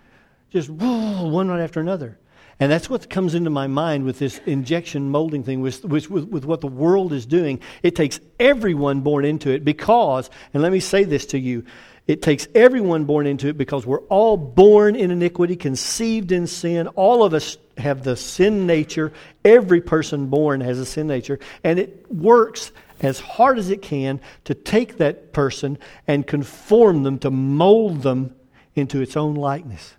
[0.51, 2.19] just one right after another.
[2.59, 6.45] And that's what comes into my mind with this injection molding thing, with, with, with,
[6.47, 7.61] what the world is doing.
[7.83, 11.65] It takes everyone born into it because, and let me say this to you,
[12.07, 16.87] it takes everyone born into it because we're all born in iniquity, conceived in sin.
[16.89, 19.13] All of us have the sin nature.
[19.45, 21.39] Every person born has a sin nature.
[21.63, 27.19] And it works as hard as it can to take that person and conform them,
[27.19, 28.35] to mold them
[28.75, 29.97] into its own likeness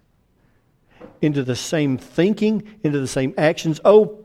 [1.22, 3.80] into the same thinking, into the same actions.
[3.84, 4.24] Oh,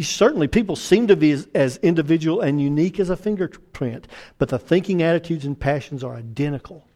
[0.00, 4.08] certainly people seem to be as, as, individual and unique as a fingerprint,
[4.38, 6.86] but the thinking, attitudes, and passions are identical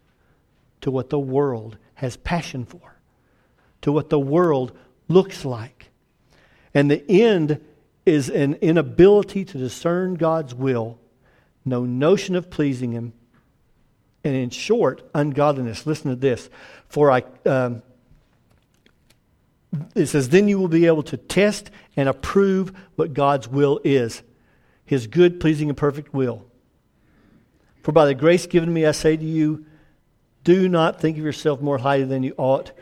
[0.80, 2.96] to what the world has passion for,
[3.82, 4.76] to what the world
[5.08, 5.90] looks like.
[6.74, 7.60] And the end
[8.04, 10.98] is an inability to discern God's will,
[11.64, 13.12] no notion of pleasing Him,
[14.24, 15.86] and in short, ungodliness.
[15.86, 16.48] Listen to this.
[16.88, 17.82] For I, um,
[19.94, 24.22] it says, then you will be able to test and approve what God's will is,
[24.84, 26.44] his good, pleasing, and perfect will.
[27.82, 29.66] For by the grace given me, I say to you,
[30.44, 32.72] do not think of yourself more highly than you ought,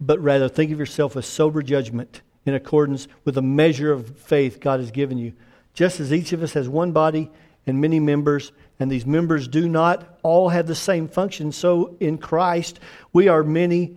[0.00, 4.60] but rather think of yourself with sober judgment in accordance with the measure of faith
[4.60, 5.34] God has given you.
[5.74, 7.30] Just as each of us has one body
[7.66, 12.16] and many members, and these members do not all have the same function, so in
[12.16, 12.80] Christ
[13.12, 13.96] we are many,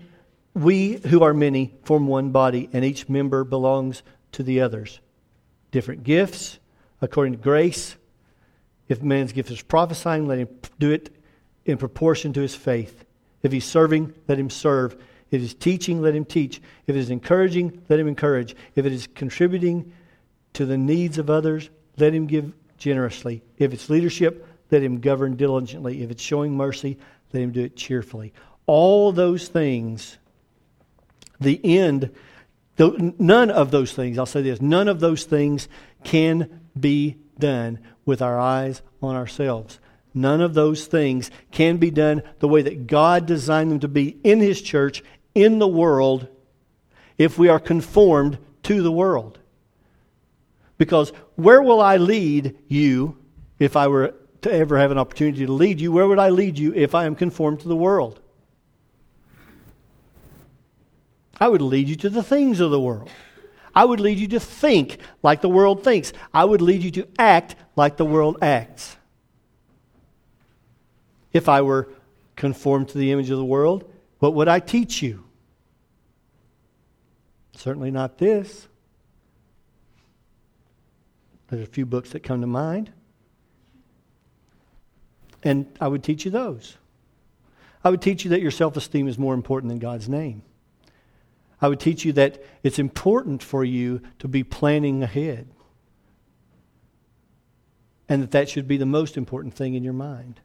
[0.53, 4.99] we who are many form one body, and each member belongs to the others.
[5.71, 6.59] Different gifts
[7.01, 7.95] according to grace.
[8.87, 10.49] If man's gift is prophesying, let him
[10.79, 11.09] do it
[11.65, 13.05] in proportion to his faith.
[13.41, 14.95] If he's serving, let him serve.
[15.31, 16.61] If he's teaching, let him teach.
[16.85, 18.55] If it is encouraging, let him encourage.
[18.75, 19.91] If it is contributing
[20.53, 23.41] to the needs of others, let him give generously.
[23.57, 26.03] If it's leadership, let him govern diligently.
[26.03, 26.97] If it's showing mercy,
[27.31, 28.33] let him do it cheerfully.
[28.65, 30.17] All those things,
[31.43, 32.11] the end,
[32.77, 35.67] none of those things, I'll say this, none of those things
[36.03, 39.79] can be done with our eyes on ourselves.
[40.13, 44.17] None of those things can be done the way that God designed them to be
[44.23, 46.27] in His church in the world
[47.17, 49.39] if we are conformed to the world.
[50.77, 53.17] Because where will I lead you
[53.59, 55.91] if I were to ever have an opportunity to lead you?
[55.91, 58.19] Where would I lead you if I am conformed to the world?
[61.43, 63.09] I would lead you to the things of the world.
[63.75, 66.13] I would lead you to think like the world thinks.
[66.33, 68.95] I would lead you to act like the world acts.
[71.33, 71.89] If I were
[72.37, 75.25] conformed to the image of the world, what would I teach you?
[77.57, 78.69] Certainly not this.
[81.49, 82.89] There's a few books that come to mind.
[85.43, 86.77] And I would teach you those.
[87.83, 90.41] I would teach you that your self esteem is more important than God's name.
[91.63, 95.47] I would teach you that it's important for you to be planning ahead.
[98.09, 100.41] And that that should be the most important thing in your mind.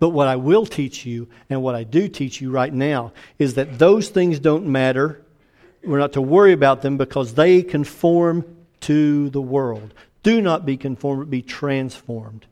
[0.00, 3.54] But what I will teach you, and what I do teach you right now, is
[3.54, 5.22] that those things don't matter.
[5.84, 8.44] We're not to worry about them because they conform
[8.80, 9.94] to the world.
[10.24, 12.46] Do not be conformed, but be transformed.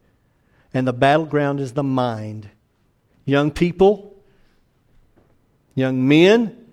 [0.72, 2.48] And the battleground is the mind.
[3.24, 4.14] Young people,
[5.74, 6.66] young men,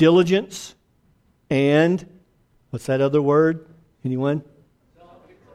[0.00, 0.74] diligence,
[1.50, 2.06] and
[2.70, 3.66] what's that other word?
[4.02, 4.42] Anyone?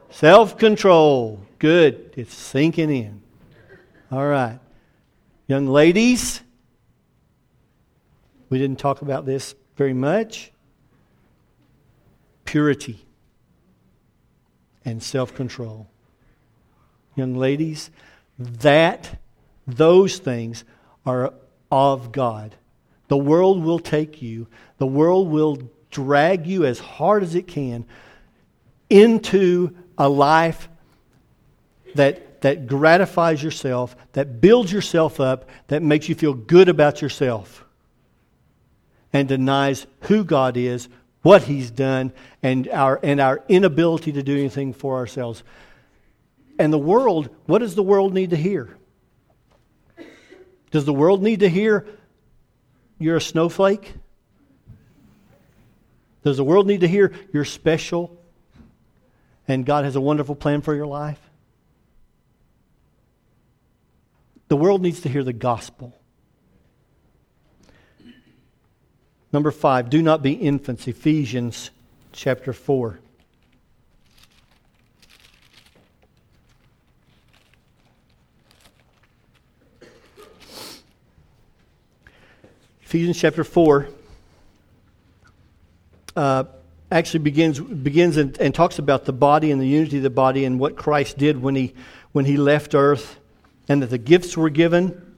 [0.08, 1.40] Self control.
[1.58, 2.12] Good.
[2.16, 3.22] It's sinking in.
[4.12, 4.60] All right.
[5.48, 6.42] Young ladies,
[8.48, 10.52] we didn't talk about this very much.
[12.44, 13.04] Purity
[14.84, 15.88] and self control.
[17.16, 17.90] Young ladies,
[18.38, 19.18] that,
[19.66, 20.62] those things
[21.04, 21.34] are
[21.68, 22.54] of God.
[23.08, 24.48] The world will take you,
[24.78, 25.58] the world will
[25.90, 27.86] drag you as hard as it can
[28.90, 30.68] into a life
[31.94, 37.64] that, that gratifies yourself, that builds yourself up, that makes you feel good about yourself,
[39.12, 40.88] and denies who God is,
[41.22, 45.42] what He's done, and our, and our inability to do anything for ourselves.
[46.58, 48.76] And the world, what does the world need to hear?
[50.70, 51.86] Does the world need to hear
[52.98, 53.94] you're a snowflake?
[56.24, 58.20] Does the world need to hear you're special
[59.46, 61.20] and God has a wonderful plan for your life?
[64.48, 65.96] The world needs to hear the gospel.
[69.32, 70.86] Number five, do not be infants.
[70.88, 71.70] Ephesians
[72.12, 72.98] chapter 4.
[82.96, 83.88] Ephesians chapter 4
[86.16, 86.44] uh,
[86.90, 90.46] actually begins, begins and, and talks about the body and the unity of the body
[90.46, 91.74] and what Christ did when he,
[92.12, 93.18] when he left earth
[93.68, 95.14] and that the gifts were given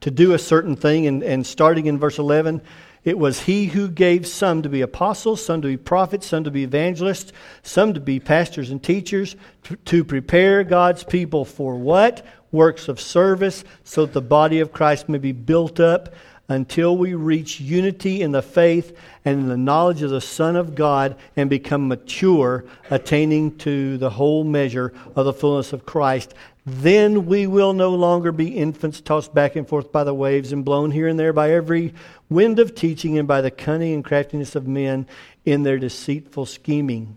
[0.00, 1.06] to do a certain thing.
[1.06, 2.62] And, and starting in verse 11,
[3.04, 6.50] it was he who gave some to be apostles, some to be prophets, some to
[6.50, 12.26] be evangelists, some to be pastors and teachers, to, to prepare God's people for what?
[12.50, 16.12] Works of service, so that the body of Christ may be built up
[16.50, 20.74] until we reach unity in the faith and in the knowledge of the Son of
[20.74, 26.34] God and become mature, attaining to the whole measure of the fullness of Christ.
[26.66, 30.64] Then we will no longer be infants tossed back and forth by the waves and
[30.64, 31.94] blown here and there by every
[32.28, 35.06] wind of teaching and by the cunning and craftiness of men
[35.44, 37.16] in their deceitful scheming.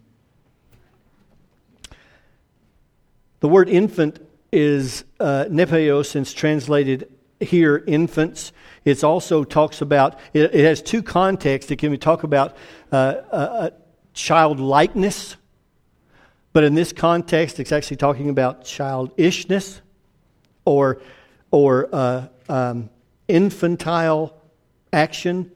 [3.40, 7.10] The word infant is uh, nepios, it's translated
[7.40, 8.52] here infants.
[8.86, 11.72] It also talks about, it, it, has two contexts.
[11.72, 12.58] It can talk about
[12.92, 13.70] uh, uh,
[14.14, 15.38] childlikeness,
[16.52, 19.82] but in this context, it's actually talking about childishness
[20.66, 21.02] or,
[21.52, 22.90] or uh, um,
[23.28, 24.40] infantile
[24.92, 25.52] action.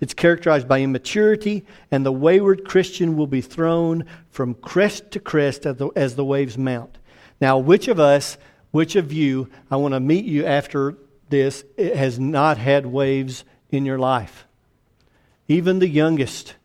[0.00, 5.64] It's characterized by immaturity, and the wayward Christian will be thrown from crest to crest
[5.66, 6.98] as the, as the waves mount.
[7.40, 8.36] Now, which of us,
[8.72, 10.96] which of you, I want to meet you after
[11.28, 14.46] this, has not had waves in your life?
[15.48, 16.56] Even the youngest.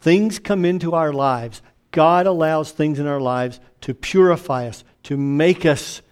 [0.00, 1.62] Things come into our lives.
[1.90, 6.02] God allows things in our lives to purify us, to make us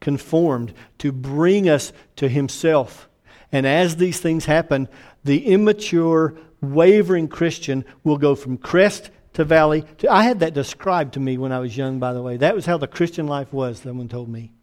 [0.00, 3.08] conformed, to bring us to Himself.
[3.50, 4.88] And as these things happen,
[5.22, 9.84] the immature, wavering Christian will go from crest to valley.
[9.98, 12.36] To, I had that described to me when I was young, by the way.
[12.36, 14.53] That was how the Christian life was, someone told me.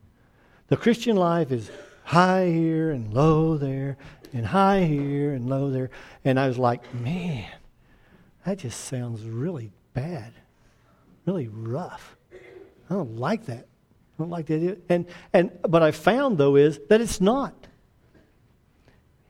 [0.72, 1.70] The Christian life is
[2.06, 3.98] high here and low there,
[4.32, 5.90] and high here and low there.
[6.24, 7.52] And I was like, man,
[8.46, 10.32] that just sounds really bad,
[11.26, 12.16] really rough.
[12.90, 13.66] I don't like that.
[13.66, 14.82] I don't like that.
[14.88, 17.68] And, and, what I found, though, is that it's not.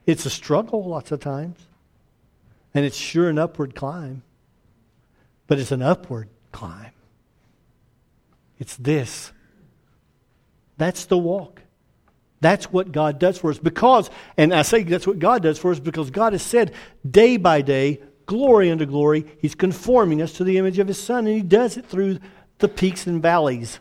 [0.05, 1.57] It's a struggle lots of times,
[2.75, 4.21] and it's sure an upward climb,
[5.47, 6.91] but it's an upward climb.
[8.59, 9.31] It's this.
[10.81, 11.61] That's the walk.
[12.39, 13.59] That's what God does for us.
[13.59, 16.73] Because, and I say that's what God does for us because God has said
[17.09, 21.27] day by day, glory unto glory, He's conforming us to the image of His Son,
[21.27, 22.17] and He does it through
[22.57, 23.79] the peaks and valleys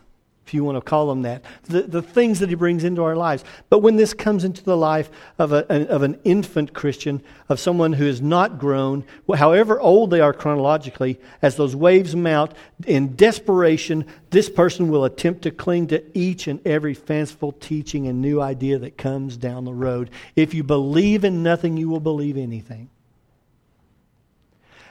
[0.51, 3.15] if you want to call them that, the, the things that he brings into our
[3.15, 3.45] lives.
[3.69, 7.57] But when this comes into the life of, a, an, of an infant Christian, of
[7.57, 12.53] someone who is not grown, however old they are chronologically, as those waves mount,
[12.85, 18.21] in desperation, this person will attempt to cling to each and every fanciful teaching and
[18.21, 20.09] new idea that comes down the road.
[20.35, 22.89] If you believe in nothing, you will believe anything.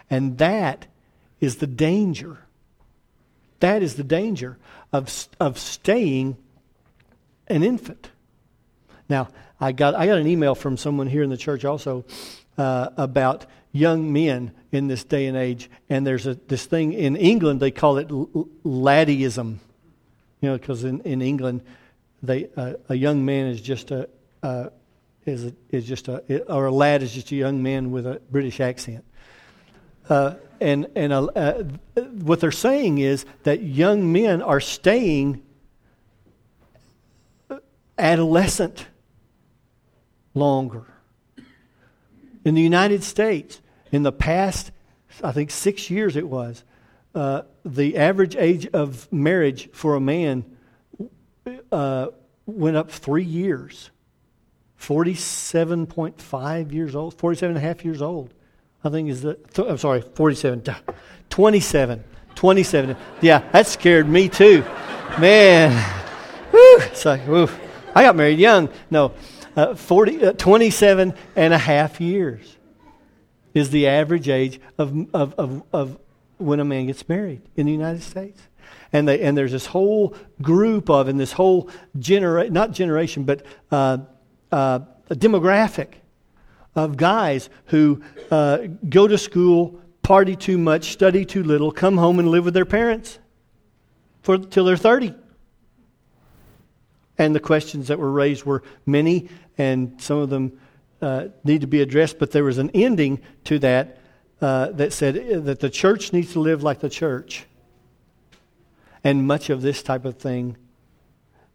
[0.09, 0.87] And that
[1.39, 2.39] is the danger.
[3.59, 4.57] That is the danger
[4.93, 6.37] of, of staying
[7.47, 8.11] an infant.
[9.09, 9.29] Now,
[9.61, 12.05] I got, I got an email from someone here in the church also
[12.57, 15.71] uh, about young men in this day and age.
[15.89, 18.49] And there's a, this thing in England, they call it l-.
[20.41, 21.63] You know, because in, in England,
[22.23, 24.09] they, uh, a young man is just a,
[24.43, 24.71] uh,
[25.27, 28.21] is, a, is just a, or a lad is just a young man with a
[28.31, 29.05] British accent.
[30.61, 31.63] And and uh, uh,
[31.95, 35.43] what they're saying is that young men are staying
[37.99, 38.87] adolescent
[40.35, 40.85] longer.
[42.45, 43.61] In the United States,
[43.93, 44.71] in the past,
[45.23, 46.65] I think six years it was,
[47.15, 50.45] uh, the average age of marriage for a man
[51.71, 52.09] uh,
[52.47, 53.91] went up three years.
[54.81, 58.33] 47.5 years old, 47 and a half years old.
[58.83, 60.63] I think is the, th- I'm sorry, 47,
[61.29, 62.05] 27,
[62.35, 62.97] 27.
[63.21, 64.63] Yeah, that scared me too.
[65.19, 65.73] Man,
[66.51, 67.23] whew, it's like.
[67.95, 68.71] I got married young.
[68.91, 69.13] No,
[69.57, 72.57] uh, 40, uh, 27 and a half years
[73.53, 75.99] is the average age of, of, of, of
[76.39, 78.41] when a man gets married in the United States.
[78.93, 81.69] And, they, and there's this whole group of, and this whole
[81.99, 83.99] generation, not generation, but uh,
[84.51, 85.95] uh, demographic
[86.75, 88.59] of guys who uh,
[88.89, 92.65] go to school, party too much, study too little, come home and live with their
[92.65, 93.19] parents
[94.23, 95.15] for till they're 30.
[97.19, 100.59] And the questions that were raised were many, and some of them
[101.03, 103.99] uh, need to be addressed, but there was an ending to that
[104.41, 107.45] uh, that said that the church needs to live like the church.
[109.05, 110.57] And much of this type of thing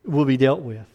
[0.03, 0.88] will be dealt with.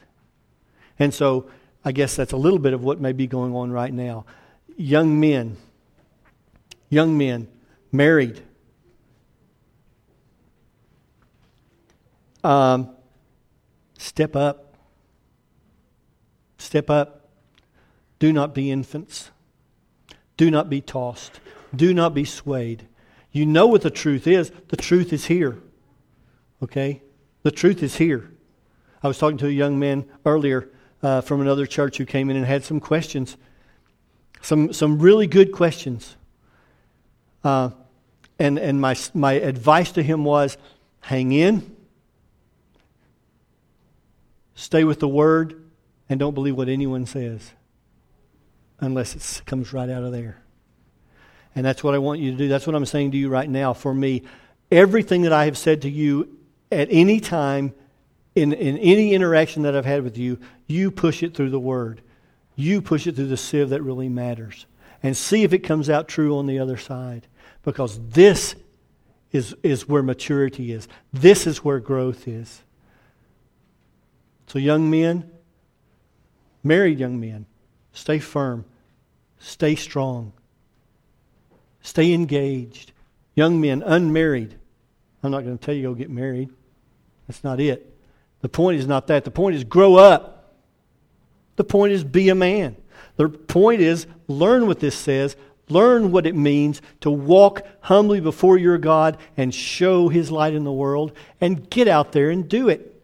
[0.99, 1.51] And so
[1.85, 4.27] I guess that's a little bit of what may be going on right now.
[4.77, 5.57] Young men,
[6.89, 7.49] young men,
[7.91, 8.43] married.
[12.45, 12.91] Um,
[13.99, 14.75] step up.
[16.59, 17.29] Step up.
[18.19, 19.31] Do not be infants.
[20.37, 21.41] Do not be tossed.
[21.75, 22.87] Do not be swayed.
[23.33, 24.51] You know what the truth is.
[24.69, 25.59] The truth is here.
[26.63, 27.03] Okay?
[27.43, 28.33] The truth is here.
[29.03, 30.71] I was talking to a young man earlier
[31.03, 33.37] uh, from another church who came in and had some questions,
[34.43, 36.17] some, some really good questions.
[37.43, 37.71] Uh,
[38.39, 40.57] and and my, my advice to him was
[41.01, 41.77] hang in,
[44.55, 45.63] stay with the word,
[46.09, 47.53] and don't believe what anyone says
[48.81, 50.43] unless it comes right out of there.
[51.55, 52.49] And that's what I want you to do.
[52.49, 53.75] That's what I'm saying to you right now.
[53.75, 54.23] For me,
[54.71, 56.39] everything that I have said to you
[56.73, 57.75] at any time,
[58.41, 62.01] in, in any interaction that I've had with you, you push it through the Word.
[62.57, 64.67] You push it through the sieve that really matters.
[65.03, 67.27] And see if it comes out true on the other side.
[67.63, 68.55] Because this
[69.33, 72.63] is, is where maturity is, this is where growth is.
[74.47, 75.31] So, young men,
[76.65, 77.47] married young men,
[77.93, 78.65] stay firm,
[79.39, 80.33] stay strong,
[81.83, 82.93] stay engaged.
[83.37, 84.59] Young men, unmarried,
[85.23, 86.51] I'm not going to tell you go get married.
[87.29, 87.90] That's not it.
[88.43, 89.25] The point is not that.
[89.25, 90.55] The point is grow up.
[91.57, 92.77] The point is be a man.
[93.17, 95.37] The point is learn what this says,
[95.69, 100.65] learn what it means to walk humbly before your God and show his light in
[100.65, 103.03] the world, and get out there and do it.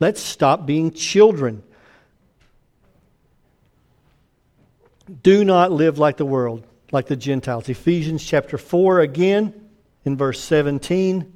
[0.00, 1.64] Let's stop being children.
[5.22, 7.68] Do not live like the world, like the Gentiles.
[7.68, 9.52] Ephesians chapter 4 again
[10.04, 11.32] in verse 17.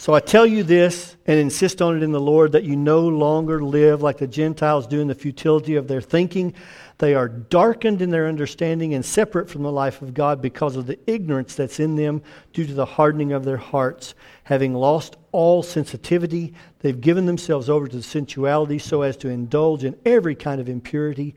[0.00, 3.00] So I tell you this and insist on it in the Lord that you no
[3.00, 6.54] longer live like the Gentiles do in the futility of their thinking.
[6.98, 10.86] They are darkened in their understanding and separate from the life of God because of
[10.86, 12.22] the ignorance that's in them
[12.52, 14.14] due to the hardening of their hearts.
[14.44, 19.98] Having lost all sensitivity, they've given themselves over to sensuality so as to indulge in
[20.06, 21.34] every kind of impurity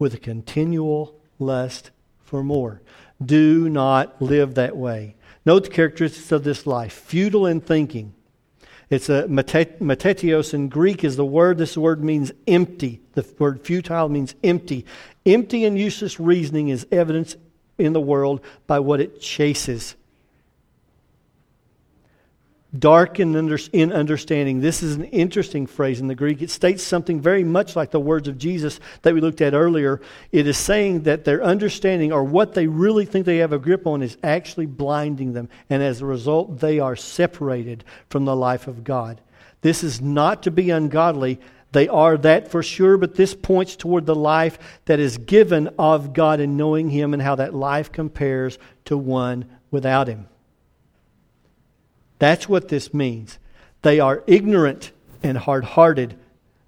[0.00, 1.92] with a continual lust
[2.24, 2.82] for more.
[3.24, 5.14] Do not live that way.
[5.50, 8.14] Note the characteristics of this life futile in thinking.
[8.88, 11.58] It's a metetios in Greek is the word.
[11.58, 13.00] This word means empty.
[13.14, 14.86] The word futile means empty.
[15.26, 17.34] Empty and useless reasoning is evidence
[17.78, 19.96] in the world by what it chases
[22.78, 24.60] dark in, under, in understanding.
[24.60, 26.40] This is an interesting phrase in the Greek.
[26.40, 30.00] It states something very much like the words of Jesus that we looked at earlier.
[30.30, 33.86] It is saying that their understanding or what they really think they have a grip
[33.86, 35.48] on is actually blinding them.
[35.68, 39.20] And as a result, they are separated from the life of God.
[39.62, 41.40] This is not to be ungodly.
[41.72, 46.12] They are that for sure, but this points toward the life that is given of
[46.12, 50.29] God and knowing Him and how that life compares to one without Him.
[52.20, 53.38] That's what this means.
[53.82, 54.92] They are ignorant
[55.22, 56.16] and hard hearted.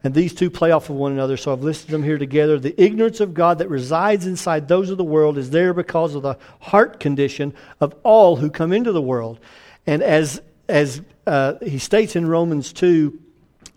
[0.03, 2.59] And these two play off of one another, so I've listed them here together.
[2.59, 6.23] The ignorance of God that resides inside those of the world is there because of
[6.23, 9.39] the heart condition of all who come into the world.
[9.87, 13.17] And as, as uh, he states in Romans 2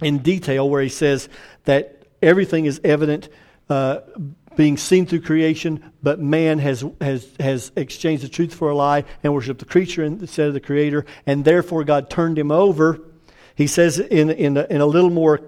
[0.01, 1.29] in detail, where he says
[1.65, 3.29] that everything is evident,
[3.69, 3.99] uh,
[4.55, 9.03] being seen through creation, but man has, has, has exchanged the truth for a lie
[9.23, 12.99] and worshiped the creature instead of the creator, and therefore God turned him over.
[13.55, 15.41] He says in, in, a, in a little more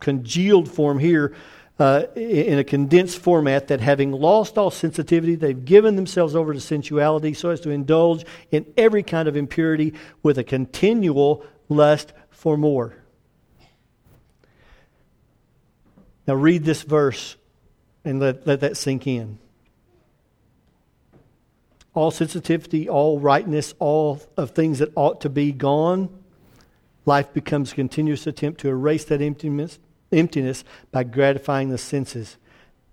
[0.00, 1.34] congealed form here,
[1.78, 6.60] uh, in a condensed format, that having lost all sensitivity, they've given themselves over to
[6.60, 12.56] sensuality so as to indulge in every kind of impurity with a continual lust for
[12.56, 12.96] more.
[16.26, 17.36] Now, read this verse
[18.08, 19.38] and let, let that sink in.
[21.92, 26.08] All sensitivity, all rightness, all of things that ought to be gone,
[27.04, 29.78] life becomes a continuous attempt to erase that emptiness,
[30.10, 32.38] emptiness by gratifying the senses.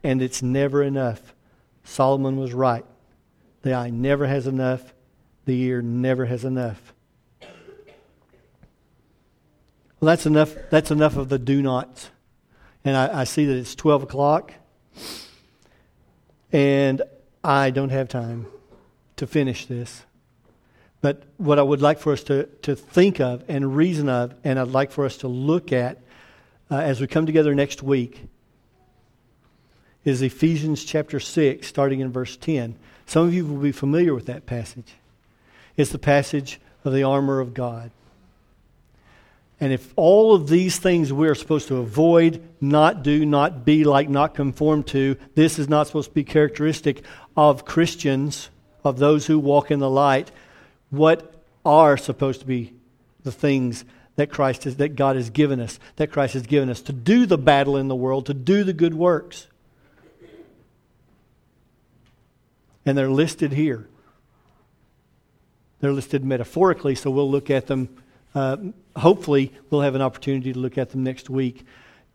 [0.04, 1.34] And it's never enough.
[1.86, 2.86] Solomon was right.
[3.62, 4.94] The eye never has enough,
[5.46, 6.94] the ear never has enough.
[10.00, 12.10] Well, that's enough, that's enough of the do nots.
[12.84, 14.54] And I, I see that it's 12 o'clock.
[16.52, 17.02] And
[17.44, 18.48] I don't have time
[19.18, 20.04] to finish this.
[21.02, 24.60] But what I would like for us to, to think of and reason of, and
[24.60, 26.00] I'd like for us to look at
[26.72, 28.22] uh, as we come together next week,
[30.04, 32.76] is Ephesians chapter 6, starting in verse 10.
[33.06, 34.94] Some of you will be familiar with that passage.
[35.78, 37.92] It's the passage of the armor of God.
[39.60, 44.10] And if all of these things we're supposed to avoid, not do, not be like,
[44.10, 47.04] not conform to, this is not supposed to be characteristic
[47.38, 48.50] of Christians,
[48.84, 50.30] of those who walk in the light,
[50.90, 51.34] what
[51.66, 52.74] are supposed to be
[53.24, 53.86] the things
[54.18, 57.26] that Christ is, that God has given us, that Christ has given us to do
[57.26, 59.48] the battle in the world, to do the good works.
[62.86, 63.88] And they're listed here.
[65.80, 67.90] They're listed metaphorically, so we'll look at them
[68.34, 68.58] uh,
[68.96, 71.66] hopefully, we'll have an opportunity to look at them next week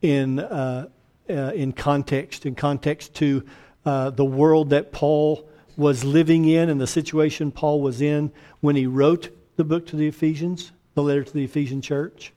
[0.03, 0.89] in, uh,
[1.29, 3.45] uh, in context, in context to
[3.85, 8.77] uh, the world that Paul was living in and the situation Paul was in when
[8.77, 12.33] he wrote the book to the Ephesians, the letter to the Ephesian church,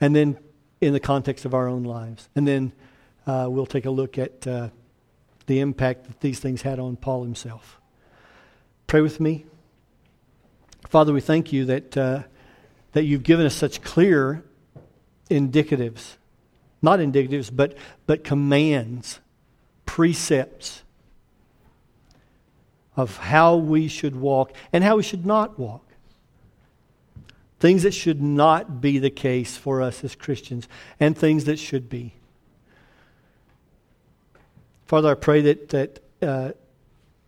[0.00, 0.38] and then
[0.80, 2.28] in the context of our own lives.
[2.34, 2.72] And then
[3.26, 4.68] uh, we'll take a look at uh,
[5.46, 7.80] the impact that these things had on Paul himself.
[8.86, 9.46] Pray with me.
[10.88, 12.22] Father, we thank you that, uh,
[12.94, 14.42] that you've given us such clear
[15.28, 16.14] indicatives,
[16.80, 17.76] not indicatives, but,
[18.06, 19.20] but commands,
[19.84, 20.82] precepts
[22.96, 25.82] of how we should walk and how we should not walk.
[27.58, 30.68] Things that should not be the case for us as Christians,
[31.00, 32.14] and things that should be.
[34.86, 36.52] Father, I pray that, that uh,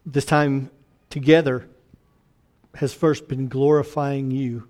[0.05, 0.71] this time
[1.11, 1.67] together
[2.75, 4.69] has first been glorifying you.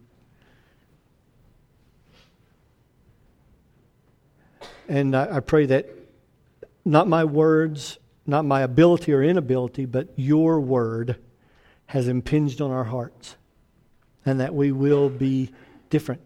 [4.89, 5.89] And I, I pray that
[6.85, 11.17] not my words, not my ability or inability, but your word
[11.87, 13.37] has impinged on our hearts
[14.25, 15.51] and that we will be
[15.91, 16.21] different,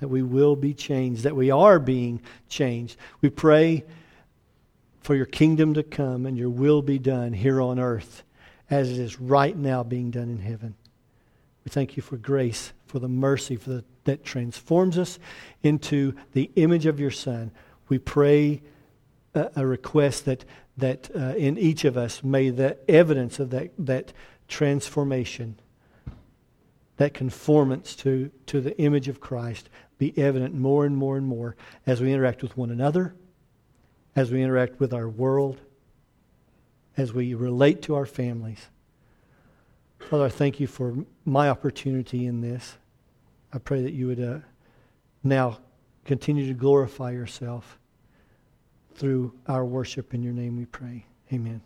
[0.00, 2.96] that we will be changed, that we are being changed.
[3.20, 3.84] We pray
[5.00, 8.22] for your kingdom to come and your will be done here on earth
[8.70, 10.74] as it is right now being done in heaven.
[11.64, 15.18] We thank you for grace, for the mercy the, that transforms us
[15.64, 17.50] into the image of your Son.
[17.88, 18.62] We pray
[19.34, 20.44] a, a request that,
[20.76, 24.12] that uh, in each of us may the evidence of that, that
[24.46, 25.56] transformation
[26.98, 29.68] that conformance to, to the image of Christ
[29.98, 31.56] be evident more and more and more
[31.88, 33.12] as we interact with one another,
[34.14, 35.60] as we interact with our world,
[36.96, 38.68] as we relate to our families.
[39.98, 42.76] Father, I thank you for my opportunity in this.
[43.54, 44.38] I pray that you would uh,
[45.22, 45.58] now
[46.04, 47.78] continue to glorify yourself
[48.94, 50.12] through our worship.
[50.12, 51.06] In your name we pray.
[51.32, 51.62] Amen.